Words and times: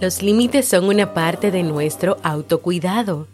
Los 0.00 0.22
límites 0.22 0.66
son 0.66 0.86
una 0.86 1.12
parte 1.12 1.50
de 1.50 1.62
nuestro 1.62 2.16
autocuidado. 2.22 3.28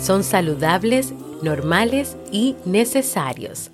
Son 0.00 0.24
saludables, 0.24 1.14
normales 1.42 2.16
y 2.32 2.56
necesarios. 2.64 3.70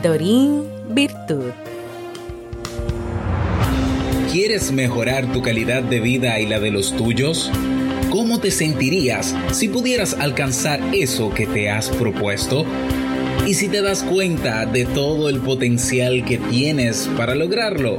Dorín 0.00 0.62
Virtud. 0.90 1.50
¿Quieres 4.30 4.70
mejorar 4.70 5.32
tu 5.32 5.42
calidad 5.42 5.82
de 5.82 5.98
vida 5.98 6.38
y 6.38 6.46
la 6.46 6.60
de 6.60 6.70
los 6.70 6.96
tuyos? 6.96 7.50
¿Cómo 8.10 8.38
te 8.38 8.52
sentirías 8.52 9.34
si 9.50 9.66
pudieras 9.66 10.14
alcanzar 10.14 10.80
eso 10.94 11.34
que 11.34 11.48
te 11.48 11.68
has 11.68 11.88
propuesto? 11.88 12.64
¿Y 13.44 13.54
si 13.54 13.66
te 13.66 13.82
das 13.82 14.04
cuenta 14.04 14.66
de 14.66 14.84
todo 14.84 15.28
el 15.28 15.40
potencial 15.40 16.24
que 16.24 16.38
tienes 16.38 17.10
para 17.16 17.34
lograrlo? 17.34 17.98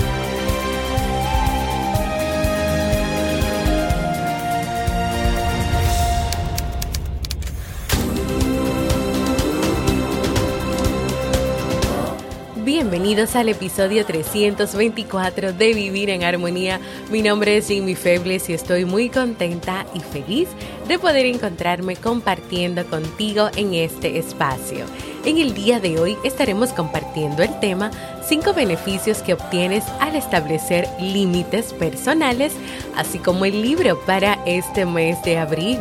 Bienvenidos 12.91 13.37
al 13.37 13.47
episodio 13.47 14.05
324 14.05 15.53
de 15.53 15.73
Vivir 15.73 16.09
en 16.09 16.25
Armonía. 16.25 16.81
Mi 17.09 17.21
nombre 17.21 17.55
es 17.55 17.69
Jimmy 17.69 17.95
Febles 17.95 18.49
y 18.49 18.53
estoy 18.53 18.83
muy 18.83 19.07
contenta 19.07 19.85
y 19.93 20.01
feliz 20.01 20.49
de 20.89 20.99
poder 20.99 21.25
encontrarme 21.25 21.95
compartiendo 21.95 22.85
contigo 22.85 23.47
en 23.55 23.75
este 23.75 24.19
espacio. 24.19 24.83
En 25.23 25.37
el 25.37 25.53
día 25.53 25.79
de 25.79 26.01
hoy 26.01 26.17
estaremos 26.25 26.73
compartiendo 26.73 27.43
el 27.43 27.57
tema 27.61 27.91
5 28.25 28.53
beneficios 28.53 29.19
que 29.19 29.35
obtienes 29.35 29.85
al 30.01 30.17
establecer 30.17 30.85
límites 30.99 31.71
personales, 31.71 32.51
así 32.97 33.19
como 33.19 33.45
el 33.45 33.61
libro 33.61 34.01
para 34.01 34.37
este 34.45 34.85
mes 34.85 35.15
de 35.23 35.37
abril. 35.37 35.79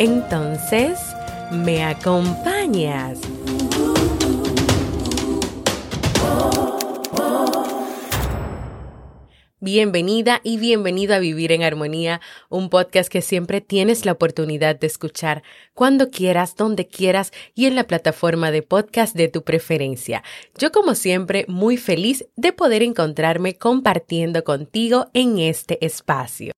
Entonces, 0.00 0.98
¿me 1.52 1.84
acompañas? 1.84 3.20
Bienvenida 9.64 10.40
y 10.42 10.56
bienvenido 10.56 11.14
a 11.14 11.20
Vivir 11.20 11.52
en 11.52 11.62
Armonía, 11.62 12.20
un 12.48 12.68
podcast 12.68 13.08
que 13.08 13.22
siempre 13.22 13.60
tienes 13.60 14.04
la 14.04 14.10
oportunidad 14.10 14.74
de 14.74 14.88
escuchar 14.88 15.44
cuando 15.72 16.10
quieras, 16.10 16.56
donde 16.56 16.88
quieras 16.88 17.30
y 17.54 17.66
en 17.66 17.76
la 17.76 17.84
plataforma 17.84 18.50
de 18.50 18.62
podcast 18.62 19.14
de 19.14 19.28
tu 19.28 19.44
preferencia. 19.44 20.24
Yo 20.58 20.72
como 20.72 20.96
siempre 20.96 21.44
muy 21.46 21.76
feliz 21.76 22.26
de 22.34 22.52
poder 22.52 22.82
encontrarme 22.82 23.56
compartiendo 23.56 24.42
contigo 24.42 25.10
en 25.14 25.38
este 25.38 25.78
espacio. 25.86 26.52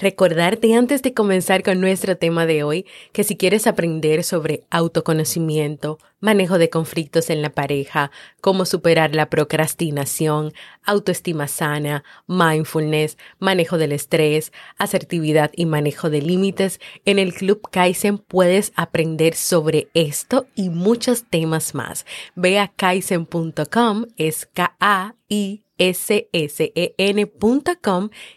Recordarte 0.00 0.76
antes 0.76 1.02
de 1.02 1.12
comenzar 1.12 1.64
con 1.64 1.80
nuestro 1.80 2.16
tema 2.16 2.46
de 2.46 2.62
hoy 2.62 2.86
que 3.12 3.24
si 3.24 3.36
quieres 3.36 3.66
aprender 3.66 4.22
sobre 4.22 4.62
autoconocimiento, 4.70 5.98
manejo 6.20 6.56
de 6.58 6.70
conflictos 6.70 7.30
en 7.30 7.42
la 7.42 7.50
pareja, 7.50 8.12
cómo 8.40 8.64
superar 8.64 9.16
la 9.16 9.28
procrastinación, 9.28 10.52
autoestima 10.84 11.48
sana, 11.48 12.04
mindfulness, 12.28 13.18
manejo 13.40 13.76
del 13.76 13.90
estrés, 13.90 14.52
asertividad 14.76 15.50
y 15.56 15.66
manejo 15.66 16.10
de 16.10 16.22
límites, 16.22 16.80
en 17.04 17.18
el 17.18 17.34
Club 17.34 17.68
Kaizen 17.68 18.18
puedes 18.18 18.72
aprender 18.76 19.34
sobre 19.34 19.88
esto 19.94 20.46
y 20.54 20.70
muchos 20.70 21.24
temas 21.28 21.74
más. 21.74 22.06
Ve 22.36 22.60
a 22.60 22.68
kaizen.com, 22.68 24.06
es 24.16 24.46
K-A-I 24.46 25.64
ssen.com 25.78 27.30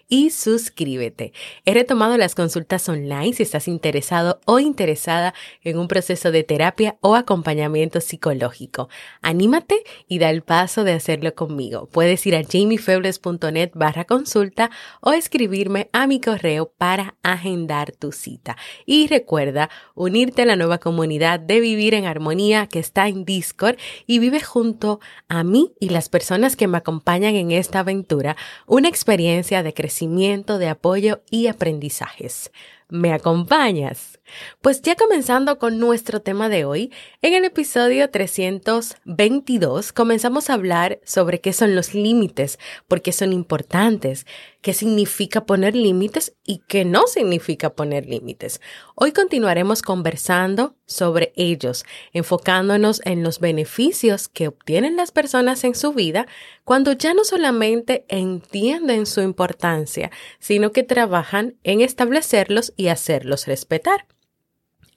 y 0.08 0.30
suscríbete. 0.30 1.34
He 1.66 1.74
retomado 1.74 2.18
las 2.18 2.36
consultas 2.36 2.88
online 2.90 3.34
si 3.34 3.44
estás 3.44 3.68
interesado 3.68 4.40
o 4.46 4.60
interesada 4.60 5.34
en 5.64 5.78
un 5.78 5.88
proceso 5.88 6.32
de 6.32 6.44
terapia 6.44 6.98
o 7.02 7.16
acompañamiento 7.16 8.02
psicológico. 8.02 8.90
Anímate 9.22 9.84
y 10.08 10.20
da 10.20 10.30
el 10.30 10.44
paso 10.44 10.84
de 10.84 10.94
hacerlo 10.94 11.34
conmigo. 11.34 11.88
Puedes 11.92 12.26
ir 12.28 12.36
a 12.36 12.44
jamiefebles.net 12.44 13.72
barra 13.74 14.06
consulta 14.06 14.70
o 15.02 15.14
escribirme 15.14 15.90
a 15.94 16.08
mi 16.08 16.20
correo 16.20 16.72
para 16.78 17.16
agendar 17.24 17.92
tu 17.92 18.12
cita. 18.12 18.58
Y 18.86 19.08
recuerda 19.08 19.70
unirte 19.96 20.44
a 20.44 20.46
la 20.46 20.56
nueva 20.56 20.80
comunidad 20.80 21.40
de 21.40 21.60
Vivir 21.60 21.94
en 21.94 22.06
Armonía 22.06 22.68
que 22.68 22.80
está 22.80 23.08
en 23.08 23.26
Discord 23.26 23.78
y 24.06 24.20
vive 24.20 24.42
junto 24.42 25.00
a 25.28 25.44
mí 25.44 25.74
y 25.80 25.90
las 25.90 26.10
personas 26.10 26.56
que 26.56 26.68
me 26.68 26.78
acompañan 26.78 27.31
en 27.36 27.52
esta 27.52 27.80
aventura 27.80 28.36
una 28.68 28.90
experiencia 28.90 29.64
de 29.64 29.74
crecimiento, 29.74 30.58
de 30.58 30.70
apoyo 30.70 31.22
y 31.30 31.48
aprendizajes. 31.48 32.52
¿Me 32.92 33.14
acompañas? 33.14 34.20
Pues 34.62 34.82
ya 34.82 34.96
comenzando 34.96 35.58
con 35.58 35.80
nuestro 35.80 36.22
tema 36.22 36.50
de 36.50 36.66
hoy, 36.66 36.92
en 37.22 37.34
el 37.34 37.46
episodio 37.46 38.10
322 38.10 39.94
comenzamos 39.94 40.50
a 40.50 40.56
hablar 40.56 41.00
sobre 41.06 41.40
qué 41.40 41.54
son 41.54 41.74
los 41.74 41.94
límites, 41.94 42.60
por 42.90 43.02
qué 43.02 43.14
son 43.14 43.32
importantes, 43.32 44.26
qué 44.62 44.74
significa 44.74 45.46
poner 45.46 45.76
límites 45.76 46.34
y 46.46 46.64
qué 46.68 46.86
no 46.86 47.08
significa 47.08 47.74
poner 47.74 48.06
límites. 48.06 48.60
Hoy 48.96 49.14
continuaremos 49.14 49.82
conversando 49.82 50.76
sobre 50.86 51.32
ellos, 51.36 51.86
enfocándonos 52.14 53.02
en 53.06 53.24
los 53.24 53.40
beneficios 53.40 54.28
que 54.28 54.50
obtienen 54.50 54.98
las 54.98 55.12
personas 55.12 55.64
en 55.64 55.76
su 55.76 55.94
vida 55.94 56.28
cuando 56.64 56.92
ya 56.92 57.14
no 57.14 57.24
solamente 57.24 58.06
entienden 58.08 59.06
su 59.06 59.22
importancia, 59.22 60.12
sino 60.40 60.72
que 60.72 60.84
trabajan 60.84 61.56
en 61.64 61.82
establecerlos 61.82 62.74
y 62.82 62.90
hacerlos 62.90 63.48
respetar. 63.48 64.08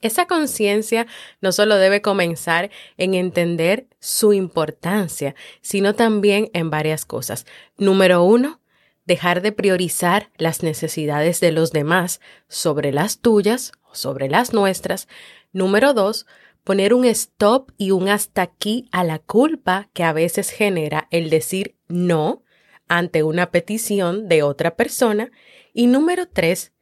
Esa 0.01 0.27
conciencia 0.27 1.07
no 1.41 1.51
solo 1.51 1.77
debe 1.77 2.03
comenzar 2.03 2.71
en 2.99 3.15
entender 3.15 3.87
su 4.01 4.35
importancia, 4.35 5.35
sino 5.63 5.95
también 5.95 6.51
en 6.53 6.69
varias 6.69 7.07
cosas. 7.07 7.47
Número 7.79 8.23
uno, 8.23 8.61
dejar 9.07 9.41
de 9.41 9.53
priorizar 9.53 10.31
las 10.37 10.63
necesidades 10.63 11.41
de 11.41 11.53
los 11.53 11.73
demás 11.73 12.21
sobre 12.49 12.93
las 12.93 13.21
tuyas 13.21 13.73
o 13.83 13.95
sobre 13.95 14.29
las 14.29 14.53
nuestras. 14.53 15.09
Número 15.53 15.95
dos, 15.95 16.27
poner 16.65 16.93
un 16.93 17.07
stop 17.07 17.71
y 17.79 17.93
un 17.93 18.11
hasta 18.11 18.43
aquí 18.43 18.89
a 18.93 19.05
la 19.05 19.21
culpa 19.21 19.89
que 19.95 20.05
a 20.05 20.13
veces 20.13 20.51
genera 20.51 21.09
el 21.11 21.31
decir 21.31 21.77
no 21.89 22.43
ante 22.89 23.23
una 23.23 23.51
petición 23.51 24.29
de 24.29 24.43
otra 24.43 24.77
persona. 24.77 25.31
Y 25.73 25.87
número 25.87 26.29
tres, 26.29 26.74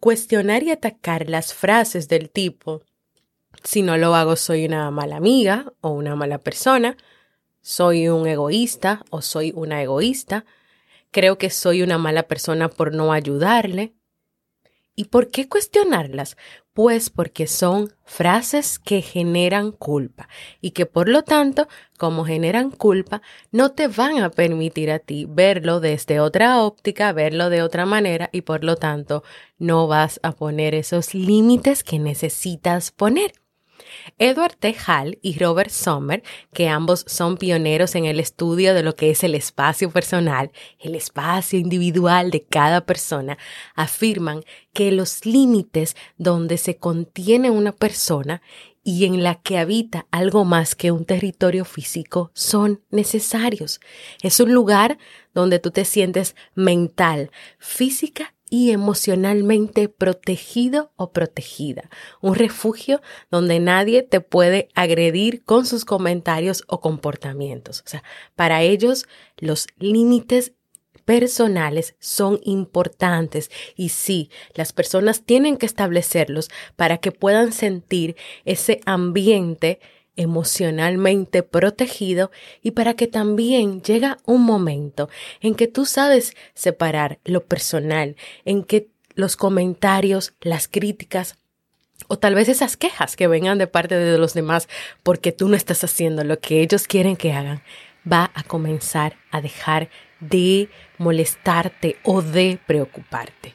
cuestionar 0.00 0.62
y 0.62 0.70
atacar 0.70 1.28
las 1.28 1.54
frases 1.54 2.08
del 2.08 2.30
tipo, 2.30 2.82
si 3.62 3.82
no 3.82 3.96
lo 3.98 4.14
hago 4.14 4.36
soy 4.36 4.64
una 4.64 4.90
mala 4.90 5.16
amiga 5.16 5.72
o 5.80 5.90
una 5.90 6.16
mala 6.16 6.38
persona, 6.38 6.96
soy 7.60 8.08
un 8.08 8.26
egoísta 8.26 9.04
o 9.10 9.20
soy 9.20 9.52
una 9.54 9.82
egoísta, 9.82 10.46
creo 11.10 11.36
que 11.36 11.50
soy 11.50 11.82
una 11.82 11.98
mala 11.98 12.24
persona 12.24 12.68
por 12.68 12.94
no 12.94 13.12
ayudarle. 13.12 13.94
¿Y 14.96 15.04
por 15.04 15.30
qué 15.30 15.48
cuestionarlas? 15.48 16.36
Pues 16.82 17.10
porque 17.10 17.46
son 17.46 17.92
frases 18.06 18.78
que 18.78 19.02
generan 19.02 19.70
culpa 19.70 20.30
y 20.62 20.70
que 20.70 20.86
por 20.86 21.10
lo 21.10 21.24
tanto, 21.24 21.68
como 21.98 22.24
generan 22.24 22.70
culpa, 22.70 23.20
no 23.52 23.72
te 23.72 23.86
van 23.86 24.22
a 24.22 24.30
permitir 24.30 24.90
a 24.90 24.98
ti 24.98 25.26
verlo 25.28 25.80
desde 25.80 26.20
otra 26.20 26.62
óptica, 26.62 27.12
verlo 27.12 27.50
de 27.50 27.60
otra 27.60 27.84
manera 27.84 28.30
y 28.32 28.40
por 28.40 28.64
lo 28.64 28.76
tanto 28.76 29.22
no 29.58 29.88
vas 29.88 30.20
a 30.22 30.32
poner 30.32 30.74
esos 30.74 31.12
límites 31.12 31.84
que 31.84 31.98
necesitas 31.98 32.92
poner. 32.92 33.32
Edward 34.18 34.56
T. 34.56 34.74
Hall 34.86 35.18
y 35.22 35.38
Robert 35.38 35.70
Sommer, 35.70 36.22
que 36.52 36.68
ambos 36.68 37.04
son 37.06 37.36
pioneros 37.36 37.94
en 37.94 38.04
el 38.04 38.20
estudio 38.20 38.74
de 38.74 38.82
lo 38.82 38.96
que 38.96 39.10
es 39.10 39.24
el 39.24 39.34
espacio 39.34 39.90
personal, 39.90 40.50
el 40.78 40.94
espacio 40.94 41.58
individual 41.58 42.30
de 42.30 42.42
cada 42.42 42.86
persona, 42.86 43.38
afirman 43.74 44.44
que 44.72 44.92
los 44.92 45.26
límites 45.26 45.96
donde 46.16 46.58
se 46.58 46.76
contiene 46.76 47.50
una 47.50 47.72
persona 47.72 48.42
y 48.82 49.04
en 49.04 49.22
la 49.22 49.36
que 49.36 49.58
habita 49.58 50.06
algo 50.10 50.44
más 50.44 50.74
que 50.74 50.90
un 50.90 51.04
territorio 51.04 51.64
físico 51.64 52.30
son 52.34 52.82
necesarios. 52.90 53.80
Es 54.22 54.40
un 54.40 54.52
lugar 54.52 54.98
donde 55.34 55.58
tú 55.58 55.70
te 55.70 55.84
sientes 55.84 56.34
mental, 56.54 57.30
física 57.58 58.34
y 58.50 58.72
emocionalmente 58.72 59.88
protegido 59.88 60.92
o 60.96 61.12
protegida. 61.12 61.88
Un 62.20 62.34
refugio 62.34 63.00
donde 63.30 63.60
nadie 63.60 64.02
te 64.02 64.20
puede 64.20 64.68
agredir 64.74 65.44
con 65.44 65.64
sus 65.64 65.84
comentarios 65.84 66.64
o 66.66 66.80
comportamientos. 66.80 67.82
O 67.86 67.88
sea, 67.88 68.02
para 68.34 68.62
ellos 68.62 69.06
los 69.38 69.68
límites 69.78 70.52
personales 71.04 71.94
son 71.98 72.40
importantes 72.44 73.50
y 73.74 73.88
sí, 73.88 74.30
las 74.54 74.72
personas 74.72 75.24
tienen 75.24 75.56
que 75.56 75.66
establecerlos 75.66 76.50
para 76.76 76.98
que 76.98 77.12
puedan 77.12 77.52
sentir 77.52 78.16
ese 78.44 78.80
ambiente 78.84 79.80
emocionalmente 80.20 81.42
protegido 81.42 82.30
y 82.62 82.72
para 82.72 82.94
que 82.94 83.06
también 83.06 83.80
llega 83.82 84.18
un 84.26 84.42
momento 84.42 85.08
en 85.40 85.54
que 85.54 85.66
tú 85.66 85.86
sabes 85.86 86.36
separar 86.54 87.18
lo 87.24 87.46
personal, 87.46 88.16
en 88.44 88.62
que 88.62 88.88
los 89.14 89.36
comentarios, 89.36 90.34
las 90.42 90.68
críticas 90.68 91.38
o 92.06 92.18
tal 92.18 92.34
vez 92.34 92.48
esas 92.50 92.76
quejas 92.76 93.16
que 93.16 93.28
vengan 93.28 93.56
de 93.56 93.66
parte 93.66 93.96
de 93.96 94.18
los 94.18 94.34
demás 94.34 94.68
porque 95.02 95.32
tú 95.32 95.48
no 95.48 95.56
estás 95.56 95.84
haciendo 95.84 96.22
lo 96.22 96.38
que 96.38 96.60
ellos 96.60 96.86
quieren 96.86 97.16
que 97.16 97.32
hagan, 97.32 97.62
va 98.10 98.30
a 98.34 98.42
comenzar 98.42 99.16
a 99.30 99.40
dejar 99.40 99.88
de 100.20 100.68
molestarte 100.98 101.96
o 102.04 102.20
de 102.20 102.58
preocuparte. 102.66 103.54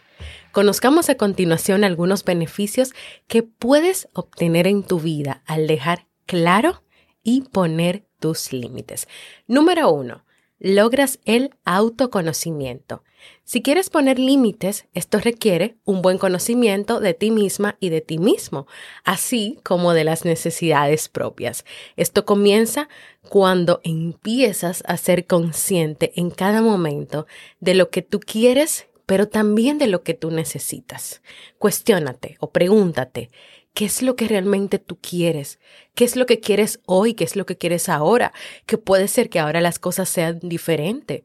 Conozcamos 0.52 1.10
a 1.10 1.16
continuación 1.16 1.84
algunos 1.84 2.24
beneficios 2.24 2.94
que 3.28 3.44
puedes 3.44 4.08
obtener 4.14 4.66
en 4.66 4.84
tu 4.84 5.00
vida 5.00 5.44
al 5.46 5.68
dejar 5.68 6.08
claro 6.26 6.84
y 7.24 7.42
poner 7.42 8.06
tus 8.20 8.54
límites. 8.54 9.08
Número 9.48 9.92
uno, 9.92 10.26
logras 10.60 11.20
el 11.26 11.52
autoconocimiento. 11.66 13.04
Si 13.44 13.62
quieres 13.62 13.90
poner 13.90 14.20
límites, 14.20 14.86
esto 14.94 15.20
requiere 15.20 15.78
un 15.84 16.02
buen 16.02 16.18
conocimiento 16.18 17.00
de 17.00 17.14
ti 17.14 17.32
misma 17.32 17.78
y 17.80 17.90
de 17.90 18.02
ti 18.02 18.18
mismo, 18.18 18.68
así 19.04 19.60
como 19.64 19.94
de 19.94 20.04
las 20.04 20.26
necesidades 20.26 21.10
propias. 21.10 21.66
Esto 21.96 22.26
comienza 22.26 22.88
cuando 23.30 23.82
empiezas 23.84 24.84
a 24.88 24.98
ser 24.98 25.26
consciente 25.26 26.14
en 26.16 26.30
cada 26.30 26.62
momento 26.62 27.26
de 27.60 27.76
lo 27.76 27.90
que 27.90 28.02
tú 28.02 28.20
quieres, 28.20 28.88
pero 29.06 29.28
también 29.28 29.78
de 29.78 29.88
lo 29.88 30.04
que 30.04 30.14
tú 30.14 30.32
necesitas. 30.32 31.22
Cuestiónate 31.58 32.38
o 32.40 32.52
pregúntate, 32.52 33.30
¿Qué 33.76 33.84
es 33.84 34.02
lo 34.02 34.16
que 34.16 34.30
realmente 34.30 34.80
tú 34.80 34.98
quieres? 35.02 35.60
¿Qué 35.96 36.06
es 36.06 36.16
lo 36.16 36.26
que 36.26 36.40
quieres 36.40 36.80
hoy? 36.86 37.14
¿Qué 37.14 37.26
es 37.26 37.36
lo 37.36 37.46
que 37.46 37.58
quieres 37.58 37.90
ahora? 37.90 38.32
Que 38.66 38.78
puede 38.78 39.10
ser 39.10 39.30
que 39.30 39.38
ahora 39.38 39.60
las 39.60 39.80
cosas 39.80 40.08
sean 40.08 40.40
diferentes. 40.42 41.24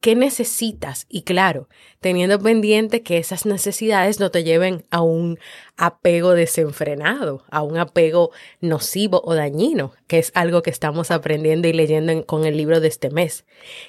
¿Qué 0.00 0.16
necesitas? 0.16 1.06
Y 1.08 1.22
claro, 1.22 1.68
teniendo 2.00 2.40
pendiente 2.40 3.04
que 3.04 3.18
esas 3.18 3.46
necesidades 3.46 4.18
no 4.18 4.32
te 4.32 4.42
lleven 4.42 4.84
a 4.90 5.02
un 5.02 5.38
apego 5.76 6.32
desenfrenado, 6.32 7.44
a 7.48 7.62
un 7.62 7.78
apego 7.78 8.32
nocivo 8.60 9.22
o 9.24 9.36
dañino, 9.36 9.92
que 10.08 10.18
es 10.18 10.32
algo 10.34 10.62
que 10.62 10.70
estamos 10.70 11.12
aprendiendo 11.12 11.68
y 11.68 11.72
leyendo 11.74 12.26
con 12.26 12.44
el 12.44 12.56
libro 12.56 12.80
de 12.80 12.88
este 12.88 13.10
mes. 13.10 13.44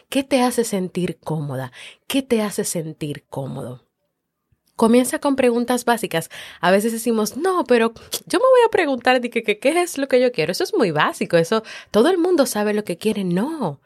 ¿Qué 0.09 0.23
te 0.23 0.43
hace 0.43 0.63
sentir 0.63 1.17
cómoda? 1.17 1.71
¿Qué 2.05 2.21
te 2.21 2.43
hace 2.43 2.65
sentir 2.65 3.23
cómodo? 3.31 3.84
Comienza 4.75 5.19
con 5.19 5.35
preguntas 5.35 5.85
básicas. 5.85 6.29
A 6.59 6.71
veces 6.71 6.91
decimos, 6.91 7.37
no, 7.37 7.63
pero 7.65 7.93
yo 8.25 8.39
me 8.39 8.45
voy 8.45 8.61
a 8.65 8.71
preguntar 8.71 9.21
de 9.21 9.29
qué 9.29 9.59
es 9.81 9.97
lo 9.97 10.07
que 10.07 10.19
yo 10.19 10.31
quiero. 10.31 10.51
Eso 10.51 10.63
es 10.63 10.73
muy 10.73 10.91
básico. 10.91 11.37
Eso, 11.37 11.63
todo 11.91 12.09
el 12.09 12.17
mundo 12.17 12.45
sabe 12.45 12.73
lo 12.73 12.83
que 12.83 12.97
quiere. 12.97 13.23
No, 13.23 13.79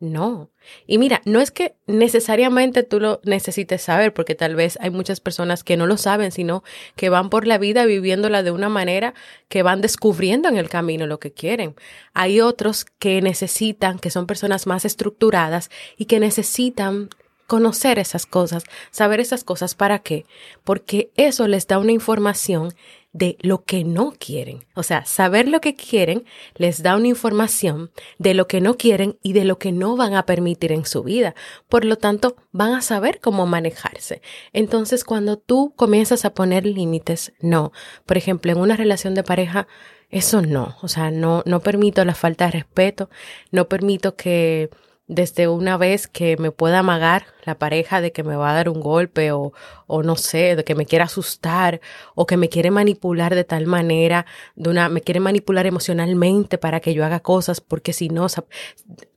no. 0.00 0.50
Y 0.86 0.98
mira, 0.98 1.22
no 1.24 1.40
es 1.40 1.50
que 1.50 1.76
necesariamente 1.86 2.82
tú 2.82 3.00
lo 3.00 3.20
necesites 3.24 3.82
saber, 3.82 4.12
porque 4.12 4.34
tal 4.34 4.54
vez 4.54 4.76
hay 4.80 4.90
muchas 4.90 5.20
personas 5.20 5.64
que 5.64 5.76
no 5.76 5.86
lo 5.86 5.96
saben, 5.96 6.30
sino 6.30 6.62
que 6.96 7.08
van 7.08 7.30
por 7.30 7.46
la 7.46 7.58
vida 7.58 7.86
viviéndola 7.86 8.42
de 8.42 8.50
una 8.50 8.68
manera 8.68 9.14
que 9.48 9.62
van 9.62 9.80
descubriendo 9.80 10.48
en 10.48 10.56
el 10.56 10.68
camino 10.68 11.06
lo 11.06 11.20
que 11.20 11.32
quieren. 11.32 11.74
Hay 12.12 12.40
otros 12.40 12.84
que 12.84 13.22
necesitan, 13.22 13.98
que 13.98 14.10
son 14.10 14.26
personas 14.26 14.66
más 14.66 14.84
estructuradas 14.84 15.70
y 15.96 16.04
que 16.04 16.20
necesitan 16.20 17.08
conocer 17.46 17.98
esas 17.98 18.26
cosas, 18.26 18.64
saber 18.90 19.20
esas 19.20 19.44
cosas, 19.44 19.74
¿para 19.74 19.98
qué? 20.00 20.26
Porque 20.64 21.10
eso 21.16 21.46
les 21.48 21.66
da 21.66 21.78
una 21.78 21.92
información 21.92 22.74
de 23.14 23.38
lo 23.40 23.62
que 23.62 23.84
no 23.84 24.12
quieren. 24.18 24.66
O 24.74 24.82
sea, 24.82 25.04
saber 25.06 25.48
lo 25.48 25.60
que 25.60 25.76
quieren 25.76 26.24
les 26.56 26.82
da 26.82 26.96
una 26.96 27.06
información 27.06 27.92
de 28.18 28.34
lo 28.34 28.48
que 28.48 28.60
no 28.60 28.76
quieren 28.76 29.18
y 29.22 29.32
de 29.32 29.44
lo 29.44 29.56
que 29.56 29.70
no 29.70 29.96
van 29.96 30.14
a 30.14 30.26
permitir 30.26 30.72
en 30.72 30.84
su 30.84 31.04
vida. 31.04 31.34
Por 31.68 31.84
lo 31.84 31.96
tanto, 31.96 32.36
van 32.50 32.74
a 32.74 32.82
saber 32.82 33.20
cómo 33.20 33.46
manejarse. 33.46 34.20
Entonces, 34.52 35.04
cuando 35.04 35.38
tú 35.38 35.72
comienzas 35.76 36.24
a 36.24 36.34
poner 36.34 36.66
límites, 36.66 37.32
no. 37.40 37.72
Por 38.04 38.16
ejemplo, 38.16 38.50
en 38.50 38.58
una 38.58 38.76
relación 38.76 39.14
de 39.14 39.22
pareja, 39.22 39.68
eso 40.10 40.42
no. 40.42 40.76
O 40.82 40.88
sea, 40.88 41.12
no, 41.12 41.44
no 41.46 41.60
permito 41.60 42.04
la 42.04 42.14
falta 42.16 42.46
de 42.46 42.50
respeto, 42.50 43.10
no 43.52 43.68
permito 43.68 44.16
que 44.16 44.70
desde 45.06 45.48
una 45.48 45.76
vez 45.76 46.08
que 46.08 46.36
me 46.38 46.50
pueda 46.50 46.78
amagar 46.78 47.26
la 47.44 47.58
pareja 47.58 48.00
de 48.00 48.12
que 48.12 48.22
me 48.22 48.36
va 48.36 48.50
a 48.50 48.54
dar 48.54 48.68
un 48.68 48.80
golpe 48.80 49.32
o, 49.32 49.52
o 49.86 50.02
no 50.02 50.16
sé, 50.16 50.56
de 50.56 50.64
que 50.64 50.74
me 50.74 50.86
quiera 50.86 51.04
asustar 51.04 51.80
o 52.14 52.26
que 52.26 52.36
me 52.36 52.48
quiere 52.48 52.70
manipular 52.70 53.34
de 53.34 53.44
tal 53.44 53.66
manera, 53.66 54.24
de 54.54 54.70
una, 54.70 54.88
me 54.88 55.02
quiere 55.02 55.20
manipular 55.20 55.66
emocionalmente 55.66 56.56
para 56.56 56.80
que 56.80 56.94
yo 56.94 57.04
haga 57.04 57.20
cosas 57.20 57.60
porque 57.60 57.92
si 57.92 58.08
no, 58.08 58.26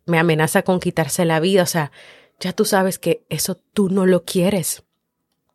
me 0.06 0.20
amenaza 0.20 0.64
con 0.64 0.80
quitarse 0.80 1.24
la 1.26 1.40
vida. 1.40 1.64
O 1.64 1.68
sea, 1.68 1.92
ya 2.40 2.54
tú 2.54 2.66
sabes 2.66 3.00
que 3.00 3.24
eso 3.30 3.56
tú 3.56 3.90
no 3.90 4.06
lo 4.06 4.24
quieres. 4.24 4.84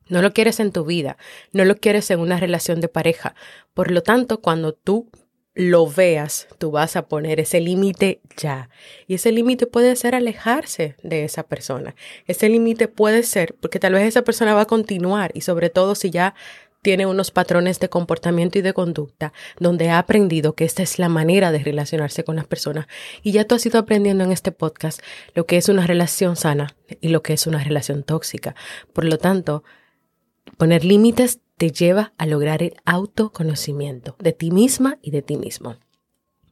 No 0.08 0.20
lo 0.20 0.32
quieres 0.32 0.60
en 0.60 0.72
tu 0.72 0.84
vida, 0.84 1.16
no 1.52 1.64
lo 1.64 1.76
quieres 1.76 2.10
en 2.10 2.20
una 2.20 2.38
relación 2.38 2.80
de 2.80 2.88
pareja. 2.88 3.34
Por 3.72 3.90
lo 3.90 4.02
tanto, 4.02 4.40
cuando 4.40 4.74
tú 4.74 5.08
lo 5.54 5.86
veas, 5.86 6.48
tú 6.58 6.70
vas 6.70 6.96
a 6.96 7.06
poner 7.08 7.38
ese 7.38 7.60
límite 7.60 8.20
ya. 8.36 8.70
Y 9.06 9.14
ese 9.14 9.32
límite 9.32 9.66
puede 9.66 9.94
ser 9.96 10.14
alejarse 10.14 10.96
de 11.02 11.24
esa 11.24 11.42
persona. 11.42 11.94
Ese 12.26 12.48
límite 12.48 12.88
puede 12.88 13.22
ser 13.22 13.54
porque 13.60 13.78
tal 13.78 13.92
vez 13.92 14.04
esa 14.04 14.22
persona 14.22 14.54
va 14.54 14.62
a 14.62 14.66
continuar 14.66 15.30
y 15.34 15.42
sobre 15.42 15.68
todo 15.68 15.94
si 15.94 16.10
ya 16.10 16.34
tiene 16.80 17.06
unos 17.06 17.30
patrones 17.30 17.78
de 17.78 17.88
comportamiento 17.88 18.58
y 18.58 18.62
de 18.62 18.72
conducta 18.72 19.32
donde 19.60 19.90
ha 19.90 19.98
aprendido 19.98 20.54
que 20.54 20.64
esta 20.64 20.82
es 20.82 20.98
la 20.98 21.08
manera 21.08 21.52
de 21.52 21.60
relacionarse 21.60 22.24
con 22.24 22.34
las 22.34 22.46
personas. 22.46 22.86
Y 23.22 23.32
ya 23.32 23.44
tú 23.44 23.54
has 23.54 23.64
ido 23.64 23.78
aprendiendo 23.78 24.24
en 24.24 24.32
este 24.32 24.52
podcast 24.52 25.00
lo 25.34 25.46
que 25.46 25.58
es 25.58 25.68
una 25.68 25.86
relación 25.86 26.34
sana 26.34 26.74
y 27.00 27.08
lo 27.08 27.22
que 27.22 27.34
es 27.34 27.46
una 27.46 27.62
relación 27.62 28.02
tóxica. 28.02 28.56
Por 28.92 29.04
lo 29.04 29.18
tanto, 29.18 29.62
poner 30.56 30.84
límites 30.84 31.40
te 31.56 31.70
lleva 31.70 32.12
a 32.18 32.26
lograr 32.26 32.62
el 32.62 32.74
autoconocimiento 32.84 34.16
de 34.18 34.32
ti 34.32 34.50
misma 34.50 34.98
y 35.02 35.10
de 35.10 35.22
ti 35.22 35.36
mismo. 35.36 35.76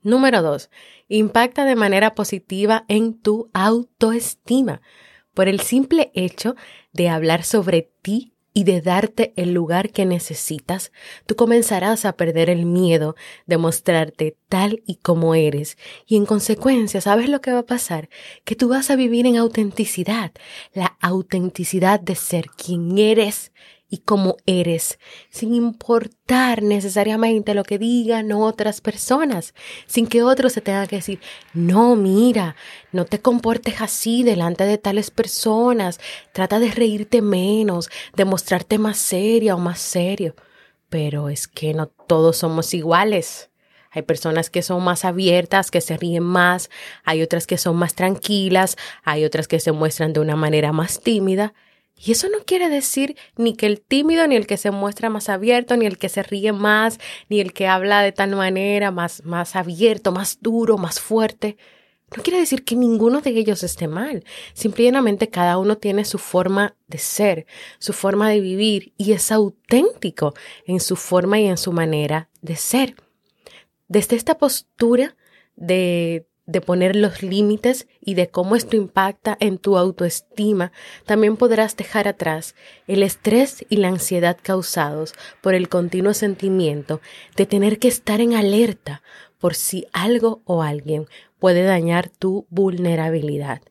Número 0.02 0.40
dos, 0.40 0.71
impacta 1.09 1.64
de 1.64 1.76
manera 1.76 2.14
positiva 2.14 2.85
en 2.88 3.19
tu 3.21 3.50
autoestima 3.52 4.80
por 5.35 5.49
el 5.49 5.61
simple 5.61 6.11
hecho 6.14 6.57
de 6.92 7.09
hablar 7.09 7.45
sobre 7.45 7.90
ti 8.02 8.35
y 8.52 8.64
de 8.64 8.80
darte 8.80 9.33
el 9.37 9.52
lugar 9.52 9.90
que 9.90 10.04
necesitas, 10.07 10.90
tú 11.26 11.37
comenzarás 11.37 12.04
a 12.04 12.14
perder 12.14 12.50
el 12.50 12.66
miedo 12.66 13.14
de 13.47 13.59
mostrarte 13.59 14.37
tal 14.49 14.83
y 14.87 14.97
como 14.97 15.35
eres 15.35 15.78
y 16.07 16.16
en 16.16 16.26
consecuencia, 16.26 17.00
¿sabes 17.00 17.28
lo 17.28 17.40
que 17.40 17.52
va 17.52 17.61
a 17.61 17.66
pasar? 17.66 18.09
Que 18.45 18.57
tú 18.57 18.69
vas 18.69 18.90
a 18.90 18.97
vivir 18.97 19.26
en 19.26 19.37
autenticidad, 19.37 20.33
la 20.73 20.97
autenticidad 21.00 22.00
de 22.00 22.16
ser 22.16 22.47
quien 22.50 22.99
eres 22.99 23.52
y 23.90 23.99
cómo 23.99 24.37
eres, 24.47 24.99
sin 25.30 25.52
importar 25.52 26.62
necesariamente 26.62 27.54
lo 27.54 27.64
que 27.64 27.76
digan 27.76 28.30
otras 28.30 28.80
personas, 28.80 29.52
sin 29.87 30.06
que 30.06 30.23
otros 30.23 30.52
se 30.52 30.61
tengan 30.61 30.87
que 30.87 30.97
decir, 30.97 31.20
no, 31.52 31.97
mira, 31.97 32.54
no 32.92 33.04
te 33.04 33.20
comportes 33.20 33.80
así 33.80 34.23
delante 34.23 34.64
de 34.64 34.78
tales 34.78 35.11
personas, 35.11 35.99
trata 36.32 36.61
de 36.61 36.70
reírte 36.70 37.20
menos, 37.20 37.90
de 38.14 38.25
mostrarte 38.25 38.78
más 38.78 38.97
seria 38.97 39.56
o 39.56 39.59
más 39.59 39.80
serio. 39.80 40.37
Pero 40.88 41.28
es 41.28 41.49
que 41.49 41.75
no 41.75 41.88
todos 41.88 42.38
somos 42.38 42.73
iguales. 42.75 43.50
Hay 43.92 44.02
personas 44.02 44.50
que 44.50 44.62
son 44.62 44.85
más 44.85 45.04
abiertas, 45.04 45.73
que 45.73 45.80
se 45.80 45.97
ríen 45.97 46.23
más, 46.23 46.70
hay 47.04 47.23
otras 47.23 47.49
que 47.49 47.59
son 47.59 47.76
más 47.76 47.94
tranquilas, 47.94 48.76
hay 49.02 49.25
otras 49.25 49.49
que 49.49 49.59
se 49.59 49.73
muestran 49.73 50.12
de 50.12 50.20
una 50.20 50.37
manera 50.37 50.70
más 50.70 51.00
tímida, 51.00 51.54
Y 52.02 52.12
eso 52.12 52.28
no 52.30 52.38
quiere 52.47 52.71
decir 52.71 53.16
ni 53.37 53.54
que 53.54 53.66
el 53.66 53.80
tímido, 53.80 54.26
ni 54.26 54.35
el 54.35 54.47
que 54.47 54.57
se 54.57 54.71
muestra 54.71 55.11
más 55.11 55.28
abierto, 55.28 55.76
ni 55.76 55.85
el 55.85 55.99
que 55.99 56.09
se 56.09 56.23
ríe 56.23 56.52
más, 56.52 56.99
ni 57.28 57.40
el 57.40 57.52
que 57.52 57.66
habla 57.66 58.02
de 58.02 58.12
tal 58.12 58.35
manera 58.35 58.90
más, 58.90 59.23
más 59.25 59.54
abierto, 59.54 60.11
más 60.11 60.38
duro, 60.40 60.78
más 60.78 60.99
fuerte. 60.99 61.59
No 62.16 62.23
quiere 62.23 62.40
decir 62.40 62.64
que 62.64 62.75
ninguno 62.75 63.21
de 63.21 63.30
ellos 63.30 63.62
esté 63.62 63.87
mal. 63.87 64.25
Simplemente 64.54 65.28
cada 65.28 65.59
uno 65.59 65.76
tiene 65.76 66.04
su 66.04 66.19
forma 66.19 66.75
de 66.88 66.99
ser, 66.99 67.47
su 67.78 67.92
forma 67.92 68.30
de 68.30 68.40
vivir 68.40 68.95
y 68.97 69.12
es 69.12 69.30
auténtico 69.30 70.35
en 70.64 70.80
su 70.80 70.97
forma 70.97 71.38
y 71.38 71.47
en 71.47 71.59
su 71.59 71.71
manera 71.71 72.30
de 72.40 72.57
ser. 72.57 72.97
Desde 73.88 74.16
esta 74.16 74.38
postura 74.38 75.16
de, 75.54 76.26
de 76.50 76.61
poner 76.61 76.97
los 76.97 77.23
límites 77.23 77.87
y 78.00 78.14
de 78.14 78.28
cómo 78.28 78.57
esto 78.57 78.76
impacta 78.76 79.37
en 79.40 79.59
tu 79.59 79.76
autoestima, 79.76 80.73
también 81.07 81.37
podrás 81.37 81.76
dejar 81.76 82.09
atrás 82.09 82.54
el 82.87 83.02
estrés 83.02 83.64
y 83.69 83.76
la 83.76 83.88
ansiedad 83.88 84.37
causados 84.42 85.14
por 85.40 85.54
el 85.54 85.69
continuo 85.69 86.14
sentimiento 86.14 87.00
de 87.37 87.47
tener 87.47 87.78
que 87.78 87.88
estar 87.88 88.21
en 88.21 88.35
alerta 88.35 89.02
por 89.38 89.54
si 89.54 89.87
algo 89.92 90.42
o 90.45 90.62
alguien 90.62 91.07
puede 91.38 91.62
dañar 91.62 92.09
tu 92.09 92.47
vulnerabilidad. 92.50 93.62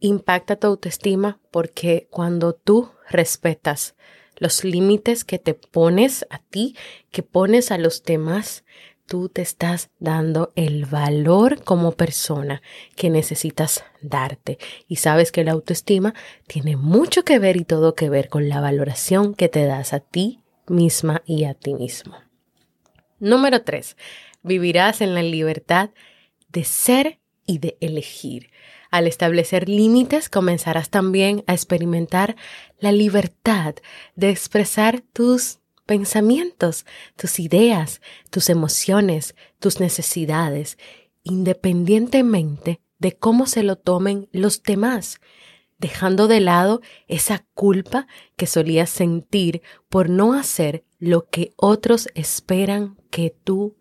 Impacta 0.00 0.56
tu 0.56 0.66
autoestima 0.66 1.38
porque 1.50 2.08
cuando 2.10 2.54
tú 2.54 2.90
respetas 3.08 3.94
los 4.36 4.64
límites 4.64 5.24
que 5.24 5.38
te 5.38 5.54
pones 5.54 6.26
a 6.30 6.38
ti, 6.38 6.76
que 7.10 7.22
pones 7.22 7.70
a 7.70 7.78
los 7.78 8.02
demás, 8.02 8.64
tú 9.06 9.28
te 9.28 9.42
estás 9.42 9.90
dando 9.98 10.52
el 10.56 10.86
valor 10.86 11.62
como 11.62 11.92
persona 11.92 12.62
que 12.96 13.10
necesitas 13.10 13.84
darte. 14.00 14.58
Y 14.88 14.96
sabes 14.96 15.32
que 15.32 15.44
la 15.44 15.52
autoestima 15.52 16.14
tiene 16.46 16.76
mucho 16.76 17.24
que 17.24 17.38
ver 17.38 17.56
y 17.56 17.64
todo 17.64 17.94
que 17.94 18.08
ver 18.08 18.28
con 18.28 18.48
la 18.48 18.60
valoración 18.60 19.34
que 19.34 19.48
te 19.48 19.64
das 19.66 19.92
a 19.92 20.00
ti 20.00 20.40
misma 20.66 21.22
y 21.26 21.44
a 21.44 21.54
ti 21.54 21.74
mismo. 21.74 22.16
Número 23.18 23.62
3. 23.62 23.96
Vivirás 24.42 25.00
en 25.00 25.14
la 25.14 25.22
libertad 25.22 25.90
de 26.48 26.64
ser 26.64 27.18
y 27.46 27.58
de 27.58 27.76
elegir. 27.80 28.50
Al 28.90 29.06
establecer 29.06 29.68
límites 29.68 30.28
comenzarás 30.28 30.88
también 30.88 31.42
a 31.46 31.52
experimentar 31.52 32.36
la 32.78 32.92
libertad 32.92 33.74
de 34.14 34.30
expresar 34.30 35.02
tus 35.12 35.58
pensamientos, 35.86 36.86
tus 37.16 37.38
ideas, 37.38 38.00
tus 38.30 38.48
emociones, 38.48 39.34
tus 39.58 39.80
necesidades, 39.80 40.78
independientemente 41.22 42.80
de 42.98 43.12
cómo 43.12 43.46
se 43.46 43.62
lo 43.62 43.76
tomen 43.76 44.28
los 44.32 44.62
demás, 44.62 45.20
dejando 45.78 46.28
de 46.28 46.40
lado 46.40 46.80
esa 47.08 47.44
culpa 47.54 48.06
que 48.36 48.46
solías 48.46 48.90
sentir 48.90 49.62
por 49.88 50.08
no 50.08 50.34
hacer 50.34 50.84
lo 50.98 51.28
que 51.28 51.52
otros 51.56 52.08
esperan 52.14 52.96
que 53.10 53.34
tú 53.44 53.76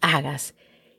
hagas. 0.00 0.54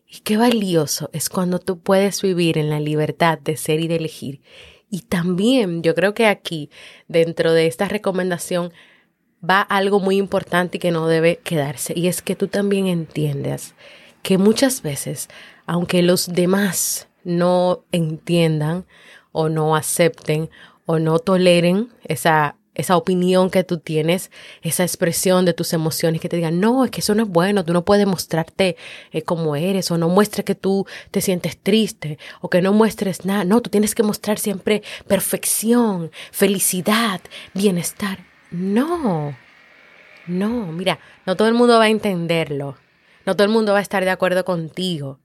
Y 0.06 0.20
qué 0.20 0.36
valioso 0.36 1.10
es 1.14 1.30
cuando 1.30 1.60
tú 1.60 1.80
puedes 1.80 2.22
vivir 2.22 2.58
en 2.58 2.70
la 2.70 2.82
libertad 2.82 3.40
de 3.40 3.56
ser 3.56 3.80
y 3.80 3.88
de 3.88 3.96
elegir. 3.96 4.42
Y 4.90 5.04
también 5.04 5.84
yo 5.84 5.96
creo 5.96 6.14
que 6.14 6.28
aquí, 6.28 6.70
dentro 7.08 7.54
de 7.54 7.68
esta 7.68 7.88
recomendación, 7.88 8.74
va 9.48 9.62
algo 9.62 10.00
muy 10.00 10.18
importante 10.18 10.80
que 10.80 10.92
no 10.92 11.08
debe 11.08 11.38
quedarse, 11.38 11.94
y 11.96 12.08
es 12.08 12.22
que 12.22 12.36
tú 12.36 12.48
también 12.48 12.88
entiendas 12.88 13.74
que 14.22 14.38
muchas 14.38 14.82
veces, 14.82 15.30
aunque 15.66 16.02
los 16.02 16.28
demás 16.28 17.08
no 17.24 17.84
entiendan 17.92 18.86
o 19.32 19.50
no 19.50 19.76
acepten 19.76 20.50
o 20.86 21.00
no 21.00 21.20
toleren 21.20 21.90
esa, 22.04 22.56
esa 22.76 22.98
opinión 22.98 23.50
que 23.50 23.64
tú 23.64 23.78
tienes, 23.78 24.32
esa 24.62 24.84
expresión 24.84 25.46
de 25.46 25.54
tus 25.54 25.74
emociones 25.74 26.22
que 26.22 26.30
te 26.30 26.36
digan, 26.36 26.60
no, 26.60 26.86
es 26.86 26.92
que 26.92 27.02
eso 27.02 27.16
no 27.16 27.24
es 27.24 27.30
bueno, 27.30 27.64
tú 27.66 27.74
no 27.74 27.86
puedes 27.86 28.08
mostrarte 28.08 28.76
eh, 29.12 29.22
como 29.22 29.56
eres 29.56 29.92
o 29.92 29.98
no 29.98 30.10
muestres 30.10 30.46
que 30.46 30.56
tú 30.56 30.86
te 31.12 31.22
sientes 31.22 31.58
triste 31.58 32.18
o 32.42 32.50
que 32.50 32.62
no 32.62 32.74
muestres 32.74 33.26
nada, 33.26 33.44
no, 33.44 33.62
tú 33.62 33.70
tienes 33.70 33.96
que 33.96 34.04
mostrar 34.04 34.38
siempre 34.38 34.84
perfección, 35.08 36.12
felicidad, 36.32 37.22
bienestar. 37.54 38.31
No, 38.52 39.36
no, 40.28 40.72
mira, 40.72 41.00
no 41.26 41.36
todo 41.36 41.48
el 41.48 41.54
mundo 41.54 41.78
va 41.78 41.86
a 41.86 41.90
entenderlo, 41.90 42.78
no 43.26 43.36
todo 43.36 43.46
el 43.46 43.54
mundo 43.54 43.74
va 43.74 43.80
a 43.80 43.82
estar 43.82 44.04
de 44.04 44.12
acuerdo 44.12 44.44
contigo, 44.44 45.20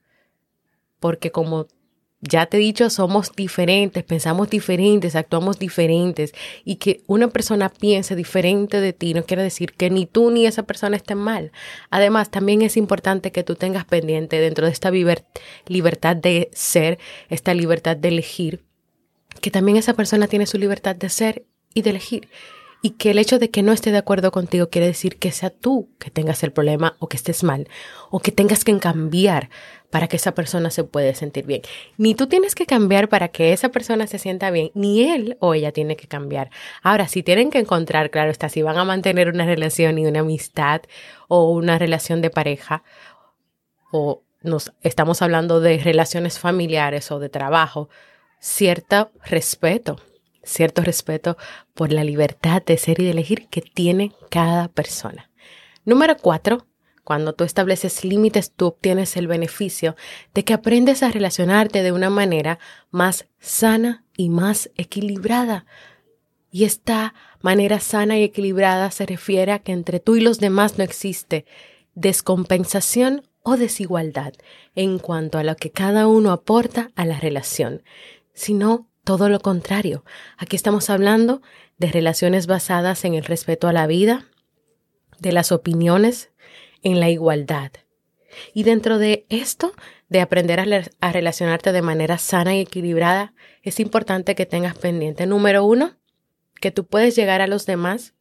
porque 0.99 1.31
como 1.31 1.67
ya 2.21 2.47
te 2.47 2.57
he 2.57 2.59
dicho, 2.59 2.89
somos 2.89 3.31
diferentes, 3.35 4.03
pensamos 4.03 4.49
diferentes, 4.49 5.15
actuamos 5.15 5.59
diferentes. 5.59 6.33
Y 6.65 6.77
que 6.77 7.03
una 7.05 7.27
persona 7.27 7.69
piense 7.69 8.15
diferente 8.15 8.81
de 8.81 8.91
ti 8.91 9.13
no 9.13 9.23
quiere 9.23 9.43
decir 9.43 9.73
que 9.73 9.91
ni 9.91 10.07
tú 10.07 10.31
ni 10.31 10.47
esa 10.47 10.63
persona 10.63 10.95
estén 10.95 11.19
mal. 11.19 11.51
Además, 11.91 12.31
también 12.31 12.63
es 12.63 12.75
importante 12.75 13.31
que 13.31 13.43
tú 13.43 13.55
tengas 13.55 13.85
pendiente 13.85 14.39
dentro 14.39 14.65
de 14.65 14.71
esta 14.71 14.89
libertad 14.89 16.15
de 16.15 16.49
ser, 16.53 16.97
esta 17.29 17.53
libertad 17.53 17.95
de 17.95 18.07
elegir, 18.07 18.63
que 19.39 19.51
también 19.51 19.77
esa 19.77 19.93
persona 19.93 20.27
tiene 20.27 20.47
su 20.47 20.57
libertad 20.57 20.95
de 20.95 21.09
ser 21.09 21.45
y 21.75 21.83
de 21.83 21.91
elegir 21.91 22.29
y 22.87 22.91
que 22.91 23.11
el 23.11 23.19
hecho 23.19 23.37
de 23.37 23.49
que 23.49 23.63
no 23.63 23.73
esté 23.73 23.91
de 23.91 23.97
acuerdo 23.97 24.31
contigo 24.31 24.69
quiere 24.69 24.87
decir 24.87 25.17
que 25.17 25.33
sea 25.33 25.49
tú 25.49 25.89
que 25.99 26.09
tengas 26.09 26.41
el 26.43 26.53
problema 26.53 26.95
o 26.99 27.09
que 27.09 27.17
estés 27.17 27.43
mal 27.43 27.67
o 28.11 28.21
que 28.21 28.31
tengas 28.31 28.63
que 28.63 28.79
cambiar 28.79 29.49
para 29.89 30.07
que 30.07 30.15
esa 30.15 30.31
persona 30.33 30.71
se 30.71 30.85
pueda 30.85 31.13
sentir 31.13 31.45
bien. 31.45 31.63
Ni 31.97 32.15
tú 32.15 32.27
tienes 32.27 32.55
que 32.55 32.65
cambiar 32.65 33.09
para 33.09 33.27
que 33.27 33.51
esa 33.51 33.67
persona 33.69 34.07
se 34.07 34.19
sienta 34.19 34.51
bien, 34.51 34.71
ni 34.73 35.03
él 35.03 35.35
o 35.41 35.53
ella 35.53 35.73
tiene 35.73 35.97
que 35.97 36.07
cambiar. 36.07 36.49
Ahora, 36.81 37.09
si 37.09 37.23
tienen 37.23 37.49
que 37.49 37.59
encontrar, 37.59 38.09
claro 38.09 38.31
está, 38.31 38.47
si 38.47 38.61
van 38.61 38.77
a 38.77 38.85
mantener 38.85 39.27
una 39.27 39.45
relación 39.45 39.99
y 39.99 40.05
una 40.05 40.21
amistad 40.21 40.83
o 41.27 41.51
una 41.51 41.77
relación 41.77 42.21
de 42.21 42.29
pareja 42.29 42.83
o 43.91 44.23
nos 44.43 44.71
estamos 44.81 45.21
hablando 45.21 45.59
de 45.59 45.77
relaciones 45.79 46.39
familiares 46.39 47.11
o 47.11 47.19
de 47.19 47.27
trabajo, 47.27 47.89
cierto 48.39 49.11
respeto 49.25 49.97
cierto 50.47 50.81
respeto 50.81 51.37
por 51.73 51.91
la 51.91 52.03
libertad 52.03 52.63
de 52.65 52.77
ser 52.77 52.99
y 53.01 53.05
de 53.05 53.11
elegir 53.11 53.47
que 53.47 53.61
tiene 53.61 54.13
cada 54.29 54.67
persona. 54.67 55.29
Número 55.85 56.17
cuatro, 56.17 56.65
cuando 57.03 57.33
tú 57.33 57.45
estableces 57.45 58.03
límites, 58.03 58.51
tú 58.51 58.67
obtienes 58.67 59.15
el 59.15 59.27
beneficio 59.27 59.95
de 60.33 60.43
que 60.43 60.53
aprendes 60.53 61.03
a 61.03 61.11
relacionarte 61.11 61.81
de 61.81 61.93
una 61.93 62.09
manera 62.09 62.59
más 62.91 63.27
sana 63.39 64.03
y 64.17 64.29
más 64.29 64.69
equilibrada. 64.75 65.65
Y 66.51 66.65
esta 66.65 67.13
manera 67.41 67.79
sana 67.79 68.17
y 68.17 68.23
equilibrada 68.23 68.91
se 68.91 69.05
refiere 69.05 69.53
a 69.53 69.59
que 69.59 69.71
entre 69.71 69.99
tú 70.01 70.17
y 70.17 70.21
los 70.21 70.39
demás 70.39 70.77
no 70.77 70.83
existe 70.83 71.45
descompensación 71.95 73.23
o 73.41 73.55
desigualdad 73.55 74.33
en 74.75 74.99
cuanto 74.99 75.37
a 75.37 75.43
lo 75.43 75.55
que 75.55 75.71
cada 75.71 76.07
uno 76.07 76.31
aporta 76.31 76.91
a 76.95 77.05
la 77.05 77.19
relación, 77.19 77.83
sino 78.33 78.86
todo 79.07 79.29
lo 79.29 79.39
contrario, 79.39 80.03
aquí 80.37 80.57
estamos 80.57 80.89
hablando 80.89 81.41
de 81.77 81.89
relaciones 81.89 82.45
basadas 82.45 83.05
en 83.05 83.13
el 83.13 83.23
respeto 83.23 83.69
a 83.69 83.71
la 83.71 83.87
vida, 83.87 84.25
de 85.19 85.31
las 85.31 85.53
opiniones, 85.53 86.29
en 86.83 86.99
la 86.99 87.09
igualdad. 87.09 87.71
Y 88.53 88.63
dentro 88.63 88.97
de 88.97 89.25
esto, 89.29 89.71
de 90.09 90.19
aprender 90.19 90.59
a, 90.99 91.11
relacionarte 91.13 91.71
de 91.71 91.81
manera 91.81 92.17
sana 92.17 92.57
y 92.57 92.59
equilibrada, 92.59 93.33
es 93.63 93.79
importante 93.79 94.35
que 94.35 94.45
tengas 94.45 94.77
pendiente, 94.77 95.25
número 95.25 95.63
uno, 95.63 95.95
que 96.59 96.71
tú 96.71 96.85
puedes 96.85 97.15
llegar 97.15 97.39
a 97.39 97.47
los 97.47 97.65
demás 97.65 98.13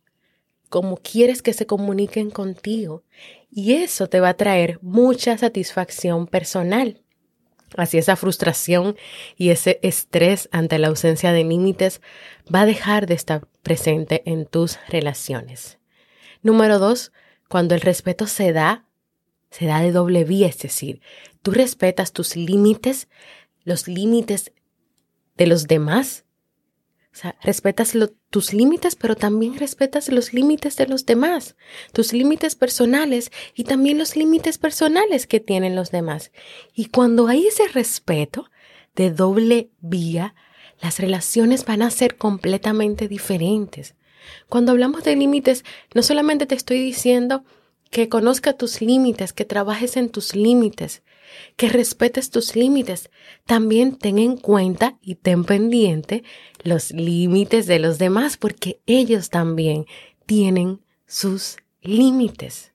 como 0.68 0.98
quieres 0.98 1.42
que 1.42 1.52
se 1.52 1.66
comuniquen 1.66 2.30
contigo. 2.30 3.02
Y 3.50 3.72
eso 3.72 4.06
te 4.06 4.20
va 4.20 4.28
a 4.28 4.36
traer 4.36 4.78
mucha 4.82 5.36
satisfacción 5.36 6.28
personal. 6.28 7.02
Así 7.76 7.98
esa 7.98 8.16
frustración 8.16 8.96
y 9.36 9.50
ese 9.50 9.78
estrés 9.82 10.48
ante 10.52 10.78
la 10.78 10.88
ausencia 10.88 11.32
de 11.32 11.44
límites 11.44 12.00
va 12.52 12.62
a 12.62 12.66
dejar 12.66 13.06
de 13.06 13.14
estar 13.14 13.46
presente 13.62 14.22
en 14.26 14.46
tus 14.46 14.78
relaciones. 14.88 15.78
Número 16.42 16.78
dos, 16.78 17.12
cuando 17.48 17.74
el 17.74 17.80
respeto 17.80 18.26
se 18.26 18.52
da, 18.52 18.86
se 19.50 19.66
da 19.66 19.80
de 19.80 19.92
doble 19.92 20.24
vía, 20.24 20.48
es 20.48 20.58
decir, 20.58 21.00
tú 21.42 21.50
respetas 21.52 22.12
tus 22.12 22.36
límites, 22.36 23.08
los 23.64 23.88
límites 23.88 24.52
de 25.36 25.46
los 25.46 25.66
demás 25.66 26.25
o 27.16 27.18
sea, 27.18 27.34
respetas 27.42 27.96
tus 28.28 28.52
límites, 28.52 28.94
pero 28.94 29.16
también 29.16 29.56
respetas 29.56 30.10
los 30.10 30.34
límites 30.34 30.76
de 30.76 30.86
los 30.86 31.06
demás, 31.06 31.56
tus 31.94 32.12
límites 32.12 32.56
personales 32.56 33.32
y 33.54 33.64
también 33.64 33.96
los 33.96 34.16
límites 34.16 34.58
personales 34.58 35.26
que 35.26 35.40
tienen 35.40 35.74
los 35.74 35.90
demás. 35.90 36.30
Y 36.74 36.86
cuando 36.86 37.26
hay 37.26 37.46
ese 37.46 37.68
respeto 37.68 38.50
de 38.94 39.10
doble 39.10 39.70
vía, 39.80 40.34
las 40.82 40.98
relaciones 40.98 41.64
van 41.64 41.80
a 41.80 41.90
ser 41.90 42.18
completamente 42.18 43.08
diferentes. 43.08 43.94
Cuando 44.50 44.72
hablamos 44.72 45.02
de 45.02 45.16
límites, 45.16 45.64
no 45.94 46.02
solamente 46.02 46.44
te 46.44 46.54
estoy 46.54 46.80
diciendo 46.80 47.44
que 47.90 48.10
conozca 48.10 48.52
tus 48.52 48.82
límites, 48.82 49.32
que 49.32 49.46
trabajes 49.46 49.96
en 49.96 50.10
tus 50.10 50.36
límites, 50.36 51.02
que 51.56 51.68
respetes 51.68 52.30
tus 52.30 52.56
límites. 52.56 53.10
También 53.46 53.96
ten 53.96 54.18
en 54.18 54.36
cuenta 54.36 54.98
y 55.00 55.16
ten 55.16 55.44
pendiente 55.44 56.24
los 56.62 56.90
límites 56.90 57.66
de 57.66 57.78
los 57.78 57.98
demás 57.98 58.36
porque 58.36 58.80
ellos 58.86 59.30
también 59.30 59.86
tienen 60.26 60.80
sus 61.06 61.56
límites. 61.82 62.72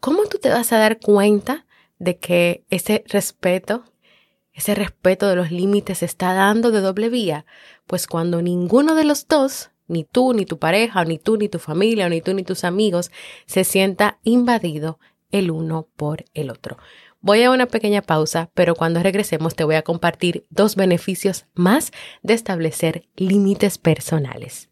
¿Cómo 0.00 0.26
tú 0.26 0.38
te 0.38 0.48
vas 0.48 0.72
a 0.72 0.78
dar 0.78 0.98
cuenta 0.98 1.66
de 1.98 2.18
que 2.18 2.64
ese 2.70 3.04
respeto, 3.06 3.84
ese 4.52 4.74
respeto 4.74 5.28
de 5.28 5.36
los 5.36 5.52
límites 5.52 5.98
se 5.98 6.06
está 6.06 6.34
dando 6.34 6.72
de 6.72 6.80
doble 6.80 7.08
vía? 7.08 7.46
Pues 7.86 8.08
cuando 8.08 8.42
ninguno 8.42 8.96
de 8.96 9.04
los 9.04 9.28
dos, 9.28 9.70
ni 9.86 10.04
tú, 10.04 10.32
ni 10.32 10.44
tu 10.44 10.58
pareja, 10.58 11.04
ni 11.04 11.18
tú, 11.18 11.36
ni 11.36 11.48
tu 11.48 11.58
familia, 11.58 12.08
ni 12.08 12.20
tú, 12.20 12.34
ni 12.34 12.42
tus 12.42 12.64
amigos, 12.64 13.12
se 13.46 13.62
sienta 13.62 14.18
invadido 14.24 14.98
el 15.32 15.50
uno 15.50 15.88
por 15.96 16.24
el 16.34 16.50
otro. 16.50 16.78
Voy 17.20 17.42
a 17.42 17.50
una 17.50 17.66
pequeña 17.66 18.02
pausa, 18.02 18.50
pero 18.54 18.74
cuando 18.74 19.02
regresemos 19.02 19.54
te 19.54 19.64
voy 19.64 19.76
a 19.76 19.82
compartir 19.82 20.46
dos 20.50 20.76
beneficios 20.76 21.46
más 21.54 21.92
de 22.22 22.34
establecer 22.34 23.08
límites 23.16 23.78
personales. 23.78 24.68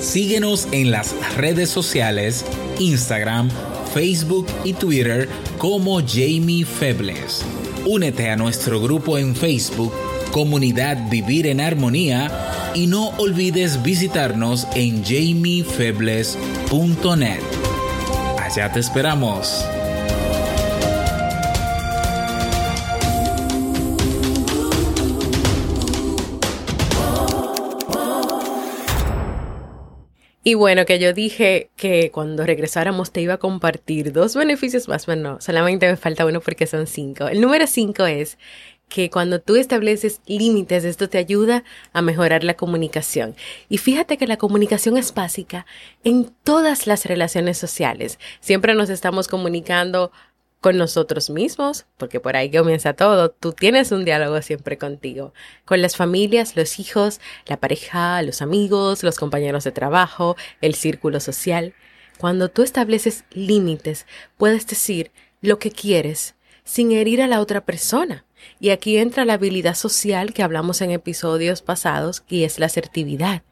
Síguenos 0.00 0.68
en 0.72 0.90
las 0.90 1.14
redes 1.38 1.70
sociales, 1.70 2.44
Instagram, 2.78 3.48
Facebook 3.94 4.46
y 4.62 4.74
Twitter 4.74 5.26
como 5.56 6.00
Jamie 6.00 6.66
Febles. 6.66 7.42
Únete 7.84 8.30
a 8.30 8.36
nuestro 8.36 8.80
grupo 8.80 9.18
en 9.18 9.34
Facebook, 9.34 9.92
Comunidad 10.30 11.10
Vivir 11.10 11.48
en 11.48 11.60
Armonía, 11.60 12.30
y 12.74 12.86
no 12.86 13.08
olvides 13.18 13.82
visitarnos 13.82 14.66
en 14.74 15.04
jamiefebles.net. 15.04 17.40
Allá 18.38 18.72
te 18.72 18.80
esperamos. 18.80 19.66
Y 30.44 30.54
bueno, 30.54 30.84
que 30.86 30.98
yo 30.98 31.12
dije 31.12 31.70
que 31.76 32.10
cuando 32.10 32.44
regresáramos 32.44 33.12
te 33.12 33.20
iba 33.20 33.34
a 33.34 33.38
compartir 33.38 34.12
dos 34.12 34.34
beneficios 34.34 34.88
más. 34.88 35.06
Bueno, 35.06 35.40
solamente 35.40 35.88
me 35.88 35.96
falta 35.96 36.26
uno 36.26 36.40
porque 36.40 36.66
son 36.66 36.86
cinco. 36.86 37.28
El 37.28 37.40
número 37.40 37.66
cinco 37.68 38.06
es 38.06 38.38
que 38.88 39.08
cuando 39.08 39.40
tú 39.40 39.56
estableces 39.56 40.20
límites, 40.26 40.84
esto 40.84 41.08
te 41.08 41.16
ayuda 41.16 41.64
a 41.92 42.02
mejorar 42.02 42.44
la 42.44 42.54
comunicación. 42.54 43.34
Y 43.68 43.78
fíjate 43.78 44.18
que 44.18 44.26
la 44.26 44.36
comunicación 44.36 44.98
es 44.98 45.14
básica 45.14 45.64
en 46.04 46.30
todas 46.42 46.86
las 46.86 47.06
relaciones 47.06 47.56
sociales. 47.56 48.18
Siempre 48.40 48.74
nos 48.74 48.90
estamos 48.90 49.28
comunicando 49.28 50.12
con 50.62 50.78
nosotros 50.78 51.28
mismos, 51.28 51.86
porque 51.98 52.20
por 52.20 52.36
ahí 52.36 52.50
comienza 52.50 52.94
todo. 52.94 53.32
Tú 53.32 53.52
tienes 53.52 53.90
un 53.90 54.04
diálogo 54.04 54.40
siempre 54.42 54.78
contigo, 54.78 55.34
con 55.64 55.82
las 55.82 55.96
familias, 55.96 56.56
los 56.56 56.78
hijos, 56.78 57.20
la 57.46 57.58
pareja, 57.58 58.22
los 58.22 58.40
amigos, 58.42 59.02
los 59.02 59.18
compañeros 59.18 59.64
de 59.64 59.72
trabajo, 59.72 60.36
el 60.60 60.76
círculo 60.76 61.18
social. 61.18 61.74
Cuando 62.16 62.48
tú 62.48 62.62
estableces 62.62 63.24
límites, 63.32 64.06
puedes 64.38 64.66
decir 64.68 65.10
lo 65.40 65.58
que 65.58 65.72
quieres 65.72 66.36
sin 66.62 66.92
herir 66.92 67.22
a 67.22 67.26
la 67.26 67.40
otra 67.40 67.64
persona. 67.64 68.24
Y 68.60 68.70
aquí 68.70 68.98
entra 68.98 69.24
la 69.24 69.34
habilidad 69.34 69.74
social 69.74 70.32
que 70.32 70.44
hablamos 70.44 70.80
en 70.80 70.92
episodios 70.92 71.60
pasados, 71.60 72.22
y 72.28 72.44
es 72.44 72.60
la 72.60 72.66
asertividad. 72.66 73.42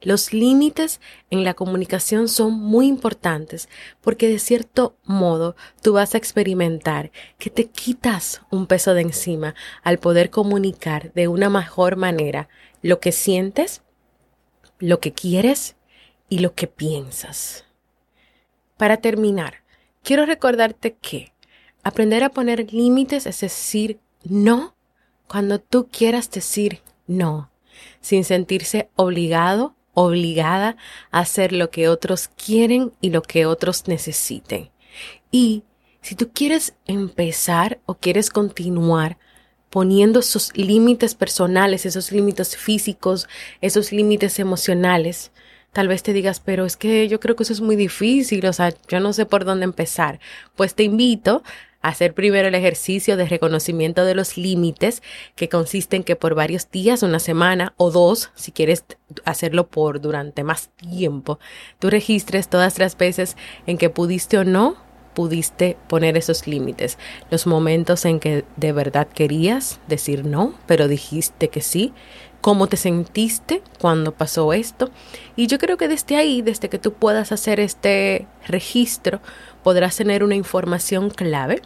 Los 0.00 0.32
límites 0.32 1.00
en 1.30 1.44
la 1.44 1.54
comunicación 1.54 2.28
son 2.28 2.52
muy 2.52 2.86
importantes 2.86 3.68
porque 4.00 4.28
de 4.28 4.38
cierto 4.38 4.96
modo 5.04 5.56
tú 5.82 5.94
vas 5.94 6.14
a 6.14 6.18
experimentar 6.18 7.10
que 7.38 7.50
te 7.50 7.66
quitas 7.66 8.42
un 8.50 8.66
peso 8.66 8.94
de 8.94 9.02
encima 9.02 9.54
al 9.82 9.98
poder 9.98 10.30
comunicar 10.30 11.12
de 11.14 11.28
una 11.28 11.50
mejor 11.50 11.96
manera 11.96 12.48
lo 12.82 13.00
que 13.00 13.12
sientes, 13.12 13.82
lo 14.78 15.00
que 15.00 15.12
quieres 15.12 15.76
y 16.28 16.38
lo 16.38 16.54
que 16.54 16.66
piensas. 16.66 17.64
Para 18.76 18.98
terminar, 18.98 19.62
quiero 20.02 20.26
recordarte 20.26 20.94
que 20.94 21.32
aprender 21.82 22.24
a 22.24 22.30
poner 22.30 22.72
límites 22.72 23.26
es 23.26 23.40
decir 23.40 24.00
no 24.24 24.74
cuando 25.28 25.60
tú 25.60 25.88
quieras 25.90 26.30
decir 26.30 26.80
no 27.06 27.50
sin 28.00 28.24
sentirse 28.24 28.88
obligado, 28.96 29.74
obligada 29.92 30.76
a 31.10 31.20
hacer 31.20 31.52
lo 31.52 31.70
que 31.70 31.88
otros 31.88 32.28
quieren 32.28 32.92
y 33.00 33.10
lo 33.10 33.22
que 33.22 33.46
otros 33.46 33.86
necesiten. 33.86 34.70
Y 35.30 35.64
si 36.00 36.14
tú 36.14 36.30
quieres 36.32 36.74
empezar 36.86 37.80
o 37.86 37.94
quieres 37.94 38.30
continuar 38.30 39.18
poniendo 39.70 40.20
esos 40.20 40.56
límites 40.56 41.16
personales, 41.16 41.84
esos 41.86 42.12
límites 42.12 42.56
físicos, 42.56 43.26
esos 43.60 43.90
límites 43.90 44.38
emocionales, 44.38 45.32
tal 45.74 45.88
vez 45.88 46.02
te 46.02 46.14
digas, 46.14 46.40
pero 46.40 46.64
es 46.64 46.78
que 46.78 47.06
yo 47.08 47.20
creo 47.20 47.36
que 47.36 47.42
eso 47.42 47.52
es 47.52 47.60
muy 47.60 47.76
difícil, 47.76 48.46
o 48.46 48.52
sea, 48.54 48.72
yo 48.88 49.00
no 49.00 49.12
sé 49.12 49.26
por 49.26 49.44
dónde 49.44 49.64
empezar. 49.64 50.20
Pues 50.56 50.74
te 50.74 50.84
invito 50.84 51.42
hacer 51.82 52.14
primero 52.14 52.48
el 52.48 52.54
ejercicio 52.54 53.18
de 53.18 53.26
reconocimiento 53.26 54.06
de 54.06 54.14
los 54.14 54.38
límites, 54.38 55.02
que 55.36 55.50
consiste 55.50 55.96
en 55.96 56.02
que 56.02 56.16
por 56.16 56.34
varios 56.34 56.70
días, 56.70 57.02
una 57.02 57.18
semana 57.18 57.74
o 57.76 57.90
dos, 57.90 58.30
si 58.34 58.52
quieres 58.52 58.84
hacerlo 59.26 59.66
por 59.66 60.00
durante 60.00 60.44
más 60.44 60.70
tiempo, 60.76 61.38
tú 61.78 61.90
registres 61.90 62.48
todas 62.48 62.78
las 62.78 62.96
veces 62.96 63.36
en 63.66 63.76
que 63.76 63.90
pudiste 63.90 64.38
o 64.38 64.44
no 64.44 64.78
pudiste 65.12 65.76
poner 65.86 66.16
esos 66.16 66.46
límites, 66.46 66.98
los 67.30 67.46
momentos 67.46 68.04
en 68.04 68.18
que 68.18 68.44
de 68.56 68.72
verdad 68.72 69.06
querías 69.06 69.78
decir 69.86 70.24
no, 70.24 70.54
pero 70.66 70.88
dijiste 70.88 71.48
que 71.48 71.60
sí, 71.60 71.92
cómo 72.44 72.66
te 72.66 72.76
sentiste 72.76 73.62
cuando 73.80 74.12
pasó 74.12 74.52
esto. 74.52 74.90
Y 75.34 75.46
yo 75.46 75.56
creo 75.56 75.78
que 75.78 75.88
desde 75.88 76.16
ahí, 76.16 76.42
desde 76.42 76.68
que 76.68 76.78
tú 76.78 76.92
puedas 76.92 77.32
hacer 77.32 77.58
este 77.58 78.26
registro, 78.46 79.22
podrás 79.62 79.96
tener 79.96 80.22
una 80.22 80.34
información 80.34 81.08
clave 81.08 81.62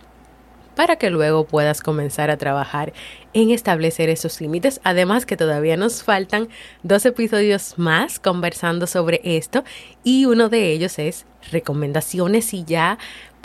para 0.76 0.94
que 0.94 1.10
luego 1.10 1.46
puedas 1.46 1.80
comenzar 1.80 2.30
a 2.30 2.36
trabajar 2.36 2.92
en 3.34 3.50
establecer 3.50 4.08
esos 4.08 4.40
límites. 4.40 4.80
Además 4.84 5.26
que 5.26 5.36
todavía 5.36 5.76
nos 5.76 6.04
faltan 6.04 6.48
dos 6.84 7.04
episodios 7.06 7.74
más 7.76 8.20
conversando 8.20 8.86
sobre 8.86 9.20
esto 9.24 9.64
y 10.04 10.26
uno 10.26 10.48
de 10.48 10.70
ellos 10.70 11.00
es 11.00 11.26
recomendaciones 11.50 12.54
y 12.54 12.62
ya 12.62 12.98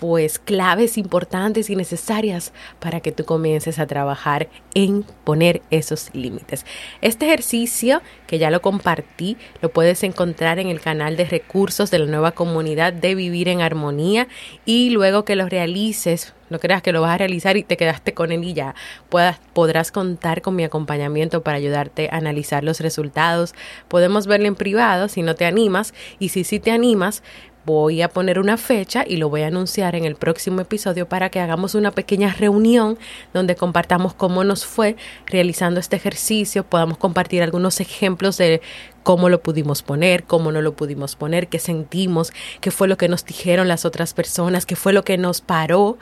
pues 0.03 0.37
claves 0.37 0.97
importantes 0.97 1.69
y 1.69 1.77
necesarias 1.77 2.51
para 2.81 2.99
que 2.99 3.13
tú 3.13 3.23
comiences 3.23 3.79
a 3.79 3.87
trabajar 3.87 4.49
en 4.73 5.05
poner 5.23 5.61
esos 5.71 6.09
límites. 6.11 6.65
Este 6.99 7.27
ejercicio 7.27 8.01
que 8.27 8.37
ya 8.37 8.51
lo 8.51 8.61
compartí 8.61 9.37
lo 9.61 9.71
puedes 9.71 10.03
encontrar 10.03 10.59
en 10.59 10.67
el 10.67 10.81
canal 10.81 11.15
de 11.15 11.23
recursos 11.23 11.89
de 11.89 11.99
la 11.99 12.05
nueva 12.07 12.33
comunidad 12.33 12.91
de 12.91 13.15
Vivir 13.15 13.47
en 13.47 13.61
Armonía 13.61 14.27
y 14.65 14.89
luego 14.89 15.23
que 15.23 15.37
lo 15.37 15.47
realices, 15.47 16.33
no 16.49 16.59
creas 16.59 16.81
que 16.81 16.91
lo 16.91 16.99
vas 16.99 17.11
a 17.11 17.17
realizar 17.19 17.55
y 17.55 17.63
te 17.63 17.77
quedaste 17.77 18.13
con 18.13 18.33
él 18.33 18.43
y 18.43 18.53
ya 18.53 18.75
puedas, 19.07 19.39
podrás 19.53 19.93
contar 19.93 20.41
con 20.41 20.55
mi 20.55 20.65
acompañamiento 20.65 21.43
para 21.43 21.57
ayudarte 21.57 22.09
a 22.11 22.17
analizar 22.17 22.65
los 22.65 22.81
resultados. 22.81 23.55
Podemos 23.87 24.27
verlo 24.27 24.47
en 24.47 24.55
privado 24.55 25.07
si 25.07 25.21
no 25.21 25.35
te 25.35 25.45
animas 25.45 25.93
y 26.19 26.29
si 26.29 26.43
sí 26.43 26.59
te 26.59 26.71
animas, 26.71 27.23
voy 27.65 28.01
a 28.01 28.09
poner 28.09 28.39
una 28.39 28.57
fecha 28.57 29.05
y 29.07 29.17
lo 29.17 29.29
voy 29.29 29.41
a 29.41 29.47
anunciar 29.47 29.95
en 29.95 30.05
el 30.05 30.15
próximo 30.15 30.61
episodio 30.61 31.07
para 31.07 31.29
que 31.29 31.39
hagamos 31.39 31.75
una 31.75 31.91
pequeña 31.91 32.33
reunión 32.33 32.97
donde 33.33 33.55
compartamos 33.55 34.13
cómo 34.13 34.43
nos 34.43 34.65
fue 34.65 34.95
realizando 35.25 35.79
este 35.79 35.95
ejercicio, 35.95 36.63
podamos 36.63 36.97
compartir 36.97 37.41
algunos 37.43 37.79
ejemplos 37.79 38.37
de 38.37 38.61
cómo 39.03 39.29
lo 39.29 39.41
pudimos 39.41 39.81
poner, 39.81 40.23
cómo 40.23 40.51
no 40.51 40.61
lo 40.61 40.75
pudimos 40.75 41.15
poner, 41.15 41.47
qué 41.47 41.59
sentimos, 41.59 42.33
qué 42.61 42.71
fue 42.71 42.87
lo 42.87 42.97
que 42.97 43.07
nos 43.07 43.25
dijeron 43.25 43.67
las 43.67 43.85
otras 43.85 44.13
personas, 44.13 44.65
qué 44.65 44.75
fue 44.75 44.93
lo 44.93 45.03
que 45.03 45.17
nos 45.17 45.41
paró 45.41 45.97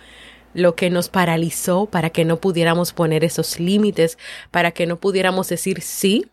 lo 0.53 0.75
que 0.75 0.89
nos 0.89 1.07
paralizó 1.07 1.85
para 1.85 2.09
que 2.09 2.25
no 2.25 2.35
pudiéramos 2.41 2.91
poner 2.91 3.23
esos 3.23 3.57
límites, 3.61 4.17
para 4.51 4.71
que 4.71 4.85
no 4.85 4.97
pudiéramos 4.97 5.47
decir 5.47 5.81
sí 5.81 6.25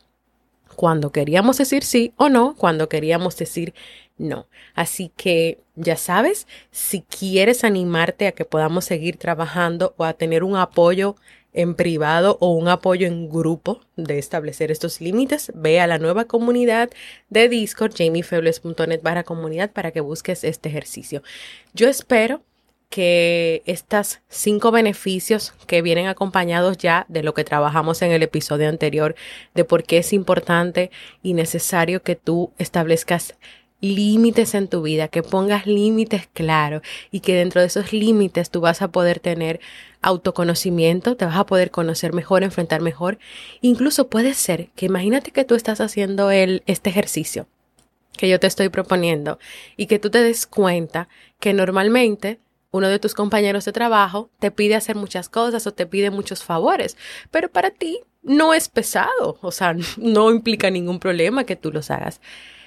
cuando 0.78 1.10
queríamos 1.10 1.58
decir 1.58 1.82
sí 1.82 2.12
o 2.16 2.28
no 2.28 2.54
cuando 2.54 2.88
queríamos 2.88 3.36
decir 3.36 3.74
no. 4.16 4.46
Así 4.76 5.10
que 5.16 5.58
ya 5.74 5.96
sabes, 5.96 6.46
si 6.70 7.02
quieres 7.02 7.64
animarte 7.64 8.28
a 8.28 8.32
que 8.32 8.44
podamos 8.44 8.84
seguir 8.84 9.16
trabajando 9.16 9.92
o 9.96 10.04
a 10.04 10.12
tener 10.12 10.44
un 10.44 10.54
apoyo 10.54 11.16
en 11.52 11.74
privado 11.74 12.38
o 12.40 12.52
un 12.52 12.68
apoyo 12.68 13.08
en 13.08 13.28
grupo 13.28 13.80
de 13.96 14.20
establecer 14.20 14.70
estos 14.70 15.00
límites, 15.00 15.50
ve 15.52 15.80
a 15.80 15.88
la 15.88 15.98
nueva 15.98 16.26
comunidad 16.26 16.90
de 17.28 17.48
Discord, 17.48 17.94
jamiefebles.net 17.96 19.02
barra 19.02 19.24
comunidad 19.24 19.72
para 19.72 19.90
que 19.90 20.00
busques 20.00 20.44
este 20.44 20.68
ejercicio. 20.68 21.24
Yo 21.74 21.88
espero 21.88 22.44
que 22.88 23.62
estos 23.66 24.20
cinco 24.28 24.70
beneficios 24.70 25.52
que 25.66 25.82
vienen 25.82 26.06
acompañados 26.06 26.78
ya 26.78 27.04
de 27.08 27.22
lo 27.22 27.34
que 27.34 27.44
trabajamos 27.44 28.02
en 28.02 28.12
el 28.12 28.22
episodio 28.22 28.68
anterior, 28.68 29.14
de 29.54 29.64
por 29.64 29.84
qué 29.84 29.98
es 29.98 30.12
importante 30.12 30.90
y 31.22 31.34
necesario 31.34 32.02
que 32.02 32.16
tú 32.16 32.52
establezcas 32.58 33.34
límites 33.80 34.54
en 34.54 34.68
tu 34.68 34.82
vida, 34.82 35.08
que 35.08 35.22
pongas 35.22 35.66
límites 35.66 36.28
claros 36.32 36.82
y 37.10 37.20
que 37.20 37.34
dentro 37.34 37.60
de 37.60 37.68
esos 37.68 37.92
límites 37.92 38.50
tú 38.50 38.60
vas 38.60 38.82
a 38.82 38.88
poder 38.88 39.20
tener 39.20 39.60
autoconocimiento, 40.02 41.16
te 41.16 41.24
vas 41.24 41.36
a 41.36 41.46
poder 41.46 41.70
conocer 41.70 42.12
mejor, 42.12 42.42
enfrentar 42.42 42.80
mejor. 42.80 43.18
Incluso 43.60 44.08
puede 44.08 44.34
ser 44.34 44.68
que 44.74 44.86
imagínate 44.86 45.30
que 45.30 45.44
tú 45.44 45.54
estás 45.54 45.80
haciendo 45.80 46.30
el, 46.30 46.62
este 46.66 46.90
ejercicio 46.90 47.46
que 48.16 48.28
yo 48.28 48.40
te 48.40 48.48
estoy 48.48 48.68
proponiendo 48.68 49.38
y 49.76 49.86
que 49.86 50.00
tú 50.00 50.10
te 50.10 50.20
des 50.20 50.46
cuenta 50.46 51.08
que 51.38 51.52
normalmente 51.52 52.40
uno 52.70 52.88
de 52.88 52.98
tus 52.98 53.14
compañeros 53.14 53.64
de 53.64 53.72
trabajo 53.72 54.30
te 54.38 54.50
pide 54.50 54.74
hacer 54.74 54.96
muchas 54.96 55.28
cosas 55.28 55.66
o 55.66 55.72
te 55.72 55.86
pide 55.86 56.10
muchos 56.10 56.44
favores, 56.44 56.96
pero 57.30 57.50
para 57.50 57.70
ti 57.70 58.00
no 58.22 58.54
es 58.54 58.68
pesado, 58.68 59.38
o 59.40 59.52
sea, 59.52 59.74
no 59.96 60.30
implica 60.30 60.70
ningún 60.70 60.98
problema 60.98 61.44
que 61.44 61.56
tú 61.56 61.72
los 61.72 61.90
hagas. 61.90 62.20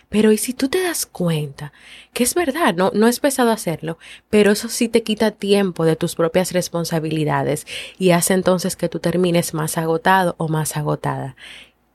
Pero 0.09 0.33
¿y 0.33 0.37
si 0.37 0.53
tú 0.53 0.67
te 0.67 0.83
das 0.83 1.05
cuenta 1.05 1.71
que 2.11 2.25
es 2.25 2.35
verdad, 2.35 2.75
no, 2.75 2.91
no 2.93 3.07
es 3.07 3.21
pesado 3.21 3.49
hacerlo, 3.49 3.97
pero 4.29 4.51
eso 4.51 4.67
sí 4.67 4.89
te 4.89 5.03
quita 5.03 5.31
tiempo 5.31 5.85
de 5.85 5.95
tus 5.95 6.15
propias 6.15 6.51
responsabilidades 6.51 7.65
y 7.97 8.11
hace 8.11 8.33
entonces 8.33 8.75
que 8.75 8.89
tú 8.89 8.99
termines 8.99 9.53
más 9.53 9.77
agotado 9.77 10.35
o 10.37 10.49
más 10.49 10.75
agotada? 10.75 11.37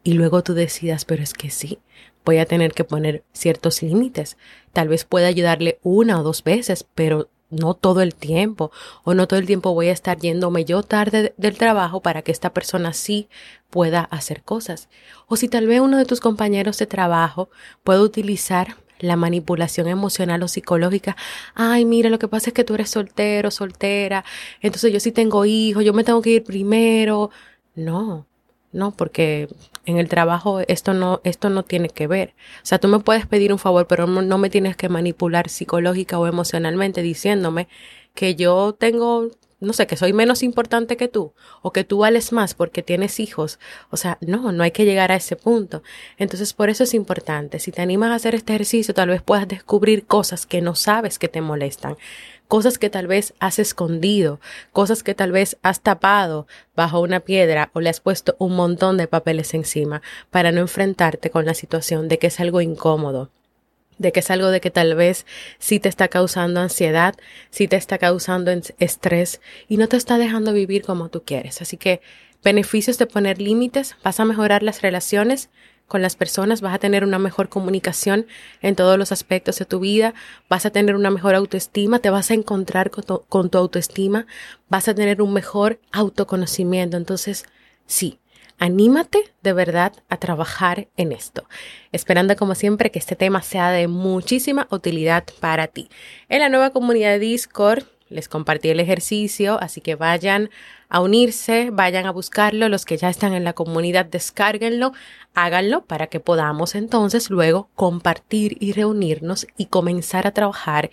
Y 0.02 0.14
luego 0.14 0.42
tú 0.42 0.54
decidas, 0.54 1.04
pero 1.04 1.22
es 1.22 1.34
que 1.34 1.50
sí, 1.50 1.78
voy 2.24 2.38
a 2.38 2.46
tener 2.46 2.72
que 2.72 2.84
poner 2.84 3.22
ciertos 3.34 3.82
límites. 3.82 4.38
Tal 4.72 4.88
vez 4.88 5.04
pueda 5.04 5.26
ayudarle 5.26 5.78
una 5.82 6.18
o 6.18 6.22
dos 6.22 6.42
veces, 6.42 6.86
pero 6.94 7.28
no 7.50 7.74
todo 7.74 8.00
el 8.00 8.14
tiempo 8.14 8.72
o 9.04 9.14
no 9.14 9.26
todo 9.26 9.38
el 9.38 9.46
tiempo 9.46 9.74
voy 9.74 9.88
a 9.88 9.92
estar 9.92 10.18
yéndome 10.18 10.64
yo 10.64 10.82
tarde 10.82 11.34
del 11.36 11.56
trabajo 11.56 12.00
para 12.00 12.22
que 12.22 12.32
esta 12.32 12.52
persona 12.52 12.92
sí 12.92 13.28
pueda 13.70 14.00
hacer 14.00 14.42
cosas. 14.42 14.88
O 15.26 15.36
si 15.36 15.48
tal 15.48 15.66
vez 15.66 15.80
uno 15.80 15.98
de 15.98 16.04
tus 16.04 16.20
compañeros 16.20 16.78
de 16.78 16.86
trabajo 16.86 17.48
puede 17.84 18.00
utilizar 18.00 18.76
la 18.98 19.16
manipulación 19.16 19.88
emocional 19.88 20.42
o 20.42 20.48
psicológica. 20.48 21.16
Ay, 21.54 21.84
mira, 21.84 22.10
lo 22.10 22.18
que 22.18 22.28
pasa 22.28 22.50
es 22.50 22.54
que 22.54 22.64
tú 22.64 22.74
eres 22.74 22.90
soltero, 22.90 23.50
soltera, 23.50 24.24
entonces 24.60 24.92
yo 24.92 25.00
sí 25.00 25.12
tengo 25.12 25.44
hijos, 25.44 25.84
yo 25.84 25.92
me 25.92 26.04
tengo 26.04 26.22
que 26.22 26.30
ir 26.30 26.44
primero. 26.44 27.30
No, 27.74 28.26
no, 28.76 28.92
porque 28.92 29.48
en 29.86 29.98
el 29.98 30.08
trabajo 30.08 30.60
esto 30.68 30.92
no, 30.92 31.20
esto 31.24 31.48
no 31.48 31.62
tiene 31.62 31.88
que 31.88 32.06
ver. 32.06 32.34
O 32.62 32.66
sea, 32.66 32.78
tú 32.78 32.88
me 32.88 33.00
puedes 33.00 33.26
pedir 33.26 33.52
un 33.52 33.58
favor, 33.58 33.86
pero 33.86 34.06
no, 34.06 34.38
me 34.38 34.50
tienes 34.50 34.76
que 34.76 34.88
manipular 34.88 35.48
psicológica 35.48 36.18
o 36.18 36.26
emocionalmente 36.26 37.02
diciéndome 37.02 37.68
que 38.14 38.34
yo 38.34 38.74
tengo, 38.78 39.30
no 39.60 39.72
sé, 39.72 39.86
que 39.86 39.96
soy 39.96 40.12
menos 40.12 40.42
importante 40.42 40.96
que 40.96 41.08
tú 41.08 41.32
o 41.62 41.72
que 41.72 41.84
tú 41.84 41.98
vales 41.98 42.32
más 42.32 42.54
porque 42.54 42.82
tienes 42.82 43.18
hijos. 43.18 43.58
O 43.90 43.96
sea, 43.96 44.18
no, 44.20 44.52
no 44.52 44.62
hay 44.62 44.72
que 44.72 44.84
llegar 44.84 45.10
a 45.10 45.16
ese 45.16 45.36
punto. 45.36 45.82
Entonces, 46.18 46.52
por 46.52 46.68
eso 46.68 46.84
es 46.84 46.92
importante. 46.92 47.58
Si 47.58 47.72
te 47.72 47.80
animas 47.82 48.10
a 48.10 48.16
hacer 48.16 48.34
este 48.34 48.54
ejercicio, 48.54 48.92
tal 48.92 49.08
vez 49.08 49.22
puedas 49.22 49.48
descubrir 49.48 50.04
cosas 50.06 50.44
que 50.44 50.60
no 50.60 50.74
sabes 50.74 51.18
que 51.18 51.28
te 51.28 51.40
molestan 51.40 51.96
cosas 52.48 52.78
que 52.78 52.90
tal 52.90 53.06
vez 53.06 53.34
has 53.40 53.58
escondido, 53.58 54.40
cosas 54.72 55.02
que 55.02 55.14
tal 55.14 55.32
vez 55.32 55.56
has 55.62 55.80
tapado 55.80 56.46
bajo 56.74 57.00
una 57.00 57.20
piedra 57.20 57.70
o 57.72 57.80
le 57.80 57.90
has 57.90 58.00
puesto 58.00 58.36
un 58.38 58.54
montón 58.54 58.96
de 58.96 59.08
papeles 59.08 59.54
encima 59.54 60.02
para 60.30 60.52
no 60.52 60.60
enfrentarte 60.60 61.30
con 61.30 61.44
la 61.44 61.54
situación 61.54 62.08
de 62.08 62.18
que 62.18 62.28
es 62.28 62.40
algo 62.40 62.60
incómodo, 62.60 63.30
de 63.98 64.12
que 64.12 64.20
es 64.20 64.30
algo 64.30 64.48
de 64.48 64.60
que 64.60 64.70
tal 64.70 64.94
vez 64.94 65.26
sí 65.58 65.80
te 65.80 65.88
está 65.88 66.08
causando 66.08 66.60
ansiedad, 66.60 67.14
sí 67.50 67.68
te 67.68 67.76
está 67.76 67.98
causando 67.98 68.52
estrés 68.78 69.40
y 69.68 69.76
no 69.76 69.88
te 69.88 69.96
está 69.96 70.18
dejando 70.18 70.52
vivir 70.52 70.82
como 70.82 71.08
tú 71.08 71.22
quieres. 71.24 71.62
Así 71.62 71.76
que 71.76 72.00
beneficios 72.44 72.98
de 72.98 73.06
poner 73.06 73.40
límites, 73.40 73.96
vas 74.04 74.20
a 74.20 74.24
mejorar 74.24 74.62
las 74.62 74.82
relaciones, 74.82 75.50
con 75.86 76.02
las 76.02 76.16
personas, 76.16 76.60
vas 76.60 76.74
a 76.74 76.78
tener 76.78 77.04
una 77.04 77.18
mejor 77.18 77.48
comunicación 77.48 78.26
en 78.60 78.74
todos 78.74 78.98
los 78.98 79.12
aspectos 79.12 79.58
de 79.58 79.64
tu 79.64 79.80
vida, 79.80 80.14
vas 80.48 80.66
a 80.66 80.70
tener 80.70 80.96
una 80.96 81.10
mejor 81.10 81.34
autoestima, 81.34 82.00
te 82.00 82.10
vas 82.10 82.30
a 82.30 82.34
encontrar 82.34 82.90
con 82.90 83.50
tu, 83.50 83.58
autoestima, 83.58 84.26
vas 84.68 84.88
a 84.88 84.94
tener 84.94 85.22
un 85.22 85.32
mejor 85.32 85.80
autoconocimiento. 85.92 86.96
Entonces, 86.96 87.46
sí, 87.86 88.18
anímate 88.58 89.32
de 89.42 89.52
verdad 89.52 89.92
a 90.08 90.16
trabajar 90.16 90.88
en 90.96 91.12
esto, 91.12 91.48
esperando 91.92 92.34
como 92.36 92.54
siempre 92.54 92.90
que 92.90 92.98
este 92.98 93.16
tema 93.16 93.42
sea 93.42 93.70
de 93.70 93.86
muchísima 93.86 94.66
utilidad 94.70 95.24
para 95.40 95.68
ti. 95.68 95.88
En 96.28 96.40
la 96.40 96.48
nueva 96.48 96.70
comunidad 96.70 97.10
de 97.10 97.18
Discord 97.20 97.84
les 98.08 98.28
compartí 98.28 98.68
el 98.68 98.80
ejercicio, 98.80 99.58
así 99.60 99.80
que 99.80 99.94
vayan 99.94 100.50
a 100.88 101.00
unirse, 101.00 101.70
vayan 101.72 102.06
a 102.06 102.12
buscarlo, 102.12 102.68
los 102.68 102.84
que 102.84 102.96
ya 102.96 103.08
están 103.08 103.32
en 103.32 103.44
la 103.44 103.52
comunidad, 103.52 104.06
descárguenlo, 104.06 104.92
háganlo 105.34 105.84
para 105.84 106.06
que 106.06 106.20
podamos 106.20 106.74
entonces 106.74 107.30
luego 107.30 107.68
compartir 107.74 108.56
y 108.60 108.72
reunirnos 108.72 109.46
y 109.56 109.66
comenzar 109.66 110.26
a 110.26 110.32
trabajar 110.32 110.90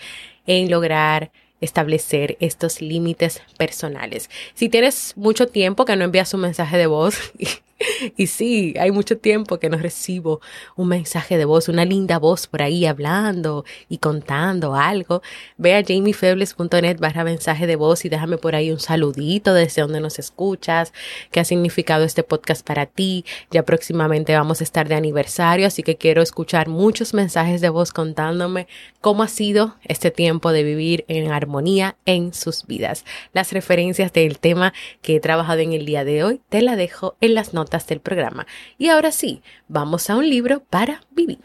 en 0.48 0.72
lograr 0.72 1.32
establecer 1.62 2.38
estos 2.40 2.82
límites 2.82 3.42
personales. 3.58 4.30
Si 4.54 4.68
tienes 4.70 5.14
mucho 5.16 5.48
tiempo 5.48 5.86
que 5.86 5.96
no 5.96 6.04
envías 6.04 6.34
un 6.34 6.42
mensaje 6.42 6.78
de 6.78 6.88
voz 6.88 7.18
Y 8.18 8.28
sí, 8.28 8.74
hay 8.80 8.92
mucho 8.92 9.18
tiempo 9.18 9.60
que 9.60 9.70
no 9.70 9.78
recibo 9.78 10.42
un 10.76 10.88
mensaje 10.88 11.38
de 11.38 11.46
voz, 11.46 11.70
una 11.70 11.86
linda 11.86 12.20
voz 12.20 12.48
por 12.48 12.62
ahí 12.62 12.86
hablando 12.86 13.66
y 13.90 13.98
contando 13.98 14.76
algo. 14.76 15.22
Ve 15.58 15.76
a 15.76 15.84
jamiefebles.net 15.84 17.00
barra 17.00 17.24
mensaje 17.24 17.68
de 17.68 17.76
voz 17.76 18.06
y 18.06 18.10
déjame 18.10 18.38
por 18.38 18.56
ahí 18.56 18.72
un 18.72 18.80
saludito 18.80 19.54
desde 19.54 19.82
donde 19.82 20.00
nos 20.00 20.20
escuchas, 20.20 20.94
qué 21.32 21.40
ha 21.40 21.46
significado 21.46 22.04
este 22.04 22.24
podcast 22.24 22.66
para 22.66 22.86
ti. 22.86 23.26
Ya 23.52 23.64
próximamente 23.64 24.36
vamos 24.36 24.62
a 24.62 24.64
estar 24.64 24.88
de 24.88 24.96
aniversario, 24.96 25.68
así 25.68 25.84
que 25.84 25.98
quiero 25.98 26.22
escuchar 26.22 26.68
muchos 26.68 27.14
mensajes 27.14 27.62
de 27.62 27.70
voz 27.70 27.92
contándome 27.92 28.68
cómo 29.02 29.24
ha 29.24 29.28
sido 29.28 29.76
este 29.84 30.12
tiempo 30.12 30.52
de 30.52 30.64
vivir 30.64 31.06
en 31.08 31.32
armonía 31.32 31.96
en 32.06 32.34
sus 32.34 32.66
vidas. 32.66 33.06
Las 33.34 33.52
referencias 33.52 34.14
del 34.14 34.40
tema 34.40 34.74
que 35.02 35.16
he 35.16 35.20
trabajado 35.20 35.60
en 35.60 35.74
el 35.74 35.86
día 35.86 36.04
de 36.06 36.24
hoy 36.24 36.42
te 36.50 36.62
la 36.62 36.76
dejo 36.76 37.16
en 37.22 37.36
las 37.36 37.54
notas 37.54 37.73
del 37.88 38.00
programa. 38.00 38.46
Y 38.78 38.90
ahora 38.90 39.12
sí, 39.12 39.42
vamos 39.68 40.10
a 40.10 40.16
un 40.16 40.30
libro 40.30 40.64
para 40.64 41.02
vivir. 41.12 41.40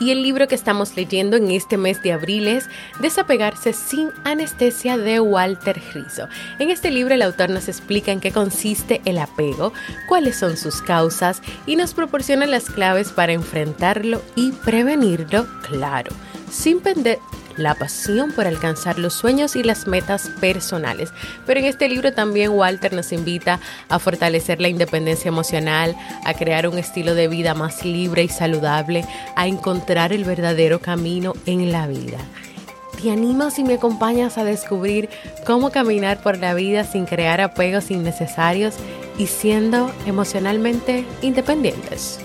Y 0.00 0.10
el 0.10 0.22
libro 0.22 0.48
que 0.48 0.54
estamos 0.54 0.96
leyendo 0.96 1.36
en 1.36 1.50
este 1.50 1.76
mes 1.76 2.02
de 2.02 2.12
abril 2.12 2.48
es 2.48 2.68
Desapegarse 3.00 3.74
sin 3.74 4.08
anestesia 4.24 4.96
de 4.96 5.20
Walter 5.20 5.80
Rizzo. 5.92 6.26
En 6.58 6.70
este 6.70 6.90
libro 6.90 7.14
el 7.14 7.22
autor 7.22 7.50
nos 7.50 7.68
explica 7.68 8.10
en 8.10 8.20
qué 8.20 8.32
consiste 8.32 9.02
el 9.04 9.18
apego, 9.18 9.74
cuáles 10.08 10.36
son 10.36 10.56
sus 10.56 10.80
causas 10.80 11.42
y 11.66 11.76
nos 11.76 11.92
proporciona 11.92 12.46
las 12.46 12.64
claves 12.70 13.12
para 13.12 13.34
enfrentarlo 13.34 14.22
y 14.34 14.52
prevenirlo, 14.52 15.46
claro, 15.68 16.10
sin 16.50 16.80
la 17.60 17.74
pasión 17.74 18.32
por 18.32 18.46
alcanzar 18.46 18.98
los 18.98 19.14
sueños 19.14 19.56
y 19.56 19.62
las 19.62 19.86
metas 19.86 20.30
personales. 20.40 21.10
Pero 21.46 21.60
en 21.60 21.66
este 21.66 21.88
libro 21.88 22.12
también 22.12 22.50
Walter 22.50 22.92
nos 22.92 23.12
invita 23.12 23.60
a 23.88 23.98
fortalecer 23.98 24.60
la 24.60 24.68
independencia 24.68 25.28
emocional, 25.28 25.96
a 26.24 26.34
crear 26.34 26.66
un 26.66 26.78
estilo 26.78 27.14
de 27.14 27.28
vida 27.28 27.54
más 27.54 27.84
libre 27.84 28.22
y 28.24 28.28
saludable, 28.28 29.04
a 29.36 29.46
encontrar 29.46 30.12
el 30.12 30.24
verdadero 30.24 30.80
camino 30.80 31.34
en 31.46 31.72
la 31.72 31.86
vida. 31.86 32.18
¿Te 33.00 33.10
animas 33.10 33.58
y 33.58 33.64
me 33.64 33.74
acompañas 33.74 34.36
a 34.36 34.44
descubrir 34.44 35.08
cómo 35.46 35.70
caminar 35.70 36.22
por 36.22 36.36
la 36.36 36.52
vida 36.52 36.84
sin 36.84 37.06
crear 37.06 37.40
apegos 37.40 37.90
innecesarios 37.90 38.74
y 39.16 39.26
siendo 39.26 39.90
emocionalmente 40.06 41.06
independientes? 41.22 42.18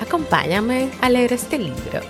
Acompáñame 0.00 0.90
a 1.00 1.10
leer 1.10 1.32
este 1.32 1.58
libro. 1.58 2.00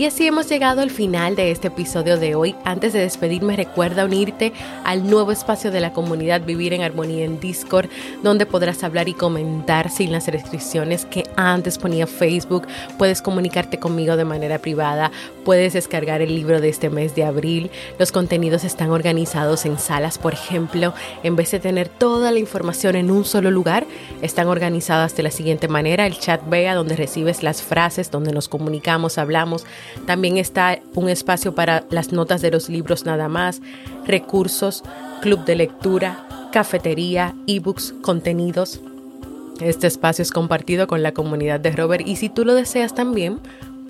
Y 0.00 0.06
así 0.06 0.26
hemos 0.26 0.48
llegado 0.48 0.80
al 0.80 0.90
final 0.90 1.36
de 1.36 1.50
este 1.50 1.68
episodio 1.68 2.16
de 2.16 2.34
hoy. 2.34 2.56
Antes 2.64 2.94
de 2.94 3.00
despedirme, 3.00 3.54
recuerda 3.54 4.06
unirte 4.06 4.54
al 4.82 5.10
nuevo 5.10 5.30
espacio 5.30 5.70
de 5.70 5.82
la 5.82 5.92
comunidad 5.92 6.40
Vivir 6.40 6.72
en 6.72 6.80
Armonía 6.80 7.26
en 7.26 7.38
Discord, 7.38 7.90
donde 8.22 8.46
podrás 8.46 8.82
hablar 8.82 9.10
y 9.10 9.12
comentar 9.12 9.90
sin 9.90 10.10
las 10.10 10.26
restricciones 10.28 11.04
que 11.04 11.24
antes 11.36 11.76
ponía 11.76 12.06
Facebook. 12.06 12.66
Puedes 12.96 13.20
comunicarte 13.20 13.78
conmigo 13.78 14.16
de 14.16 14.24
manera 14.24 14.58
privada, 14.58 15.12
puedes 15.44 15.74
descargar 15.74 16.22
el 16.22 16.34
libro 16.34 16.62
de 16.62 16.70
este 16.70 16.88
mes 16.88 17.14
de 17.14 17.24
abril. 17.24 17.70
Los 17.98 18.10
contenidos 18.10 18.64
están 18.64 18.92
organizados 18.92 19.66
en 19.66 19.78
salas, 19.78 20.16
por 20.16 20.32
ejemplo, 20.32 20.94
en 21.22 21.36
vez 21.36 21.50
de 21.50 21.60
tener 21.60 21.90
toda 21.90 22.32
la 22.32 22.38
información 22.38 22.96
en 22.96 23.10
un 23.10 23.26
solo 23.26 23.50
lugar, 23.50 23.86
están 24.22 24.48
organizadas 24.48 25.14
de 25.14 25.24
la 25.24 25.30
siguiente 25.30 25.68
manera. 25.68 26.06
El 26.06 26.18
chat 26.18 26.40
vea 26.48 26.74
donde 26.74 26.96
recibes 26.96 27.42
las 27.42 27.62
frases, 27.62 28.10
donde 28.10 28.32
nos 28.32 28.48
comunicamos, 28.48 29.18
hablamos. 29.18 29.66
También 30.06 30.36
está 30.36 30.78
un 30.94 31.08
espacio 31.08 31.54
para 31.54 31.84
las 31.90 32.12
notas 32.12 32.42
de 32.42 32.50
los 32.50 32.68
libros 32.68 33.04
nada 33.04 33.28
más, 33.28 33.60
recursos, 34.06 34.82
club 35.20 35.44
de 35.44 35.56
lectura, 35.56 36.26
cafetería, 36.52 37.34
ebooks, 37.46 37.94
contenidos. 38.02 38.80
Este 39.60 39.86
espacio 39.86 40.22
es 40.22 40.30
compartido 40.30 40.86
con 40.86 41.02
la 41.02 41.12
comunidad 41.12 41.60
de 41.60 41.72
Robert 41.72 42.06
y 42.06 42.16
si 42.16 42.28
tú 42.28 42.44
lo 42.44 42.54
deseas 42.54 42.94
también, 42.94 43.40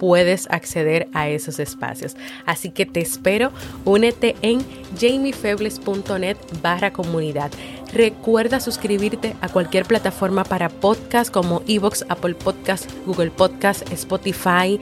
puedes 0.01 0.51
acceder 0.51 1.09
a 1.13 1.29
esos 1.29 1.61
espacios. 1.61 2.17
Así 2.47 2.71
que 2.71 2.87
te 2.87 3.01
espero, 3.01 3.53
únete 3.85 4.35
en 4.41 4.65
jamiefebles.net 4.99 6.39
barra 6.63 6.91
comunidad. 6.91 7.51
Recuerda 7.93 8.61
suscribirte 8.61 9.37
a 9.43 9.49
cualquier 9.49 9.85
plataforma 9.85 10.45
para 10.45 10.71
podcast 10.71 11.31
como 11.31 11.63
Evox, 11.69 12.07
Apple 12.09 12.35
Podcast, 12.35 12.91
Google 13.05 13.31
Podcast, 13.31 13.91
Spotify, 13.93 14.81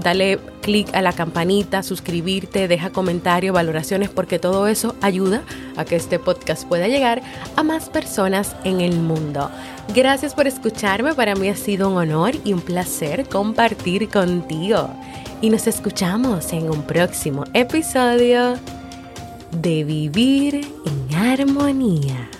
dale 0.00 0.38
clic 0.60 0.94
a 0.94 1.02
la 1.02 1.12
campanita, 1.12 1.82
suscribirte, 1.82 2.68
deja 2.68 2.90
comentarios, 2.90 3.54
valoraciones, 3.54 4.10
porque 4.10 4.38
todo 4.38 4.66
eso 4.66 4.94
ayuda 5.00 5.42
a 5.76 5.84
que 5.84 5.96
este 5.96 6.18
podcast 6.18 6.66
pueda 6.66 6.88
llegar 6.88 7.22
a 7.56 7.62
más 7.62 7.88
personas 7.88 8.56
en 8.64 8.80
el 8.80 8.96
mundo. 8.96 9.50
Gracias 9.94 10.34
por 10.34 10.46
escucharme, 10.46 11.14
para 11.14 11.34
mí 11.34 11.48
ha 11.48 11.56
sido 11.56 11.88
un 11.88 11.96
honor 11.96 12.34
y 12.44 12.52
un 12.52 12.60
placer 12.60 13.28
compartir 13.28 14.08
contigo. 14.08 14.88
Y 15.40 15.50
nos 15.50 15.66
escuchamos 15.66 16.52
en 16.52 16.70
un 16.70 16.82
próximo 16.82 17.44
episodio 17.52 18.54
de 19.50 19.84
Vivir 19.84 20.66
en 20.86 21.16
Armonía. 21.16 22.30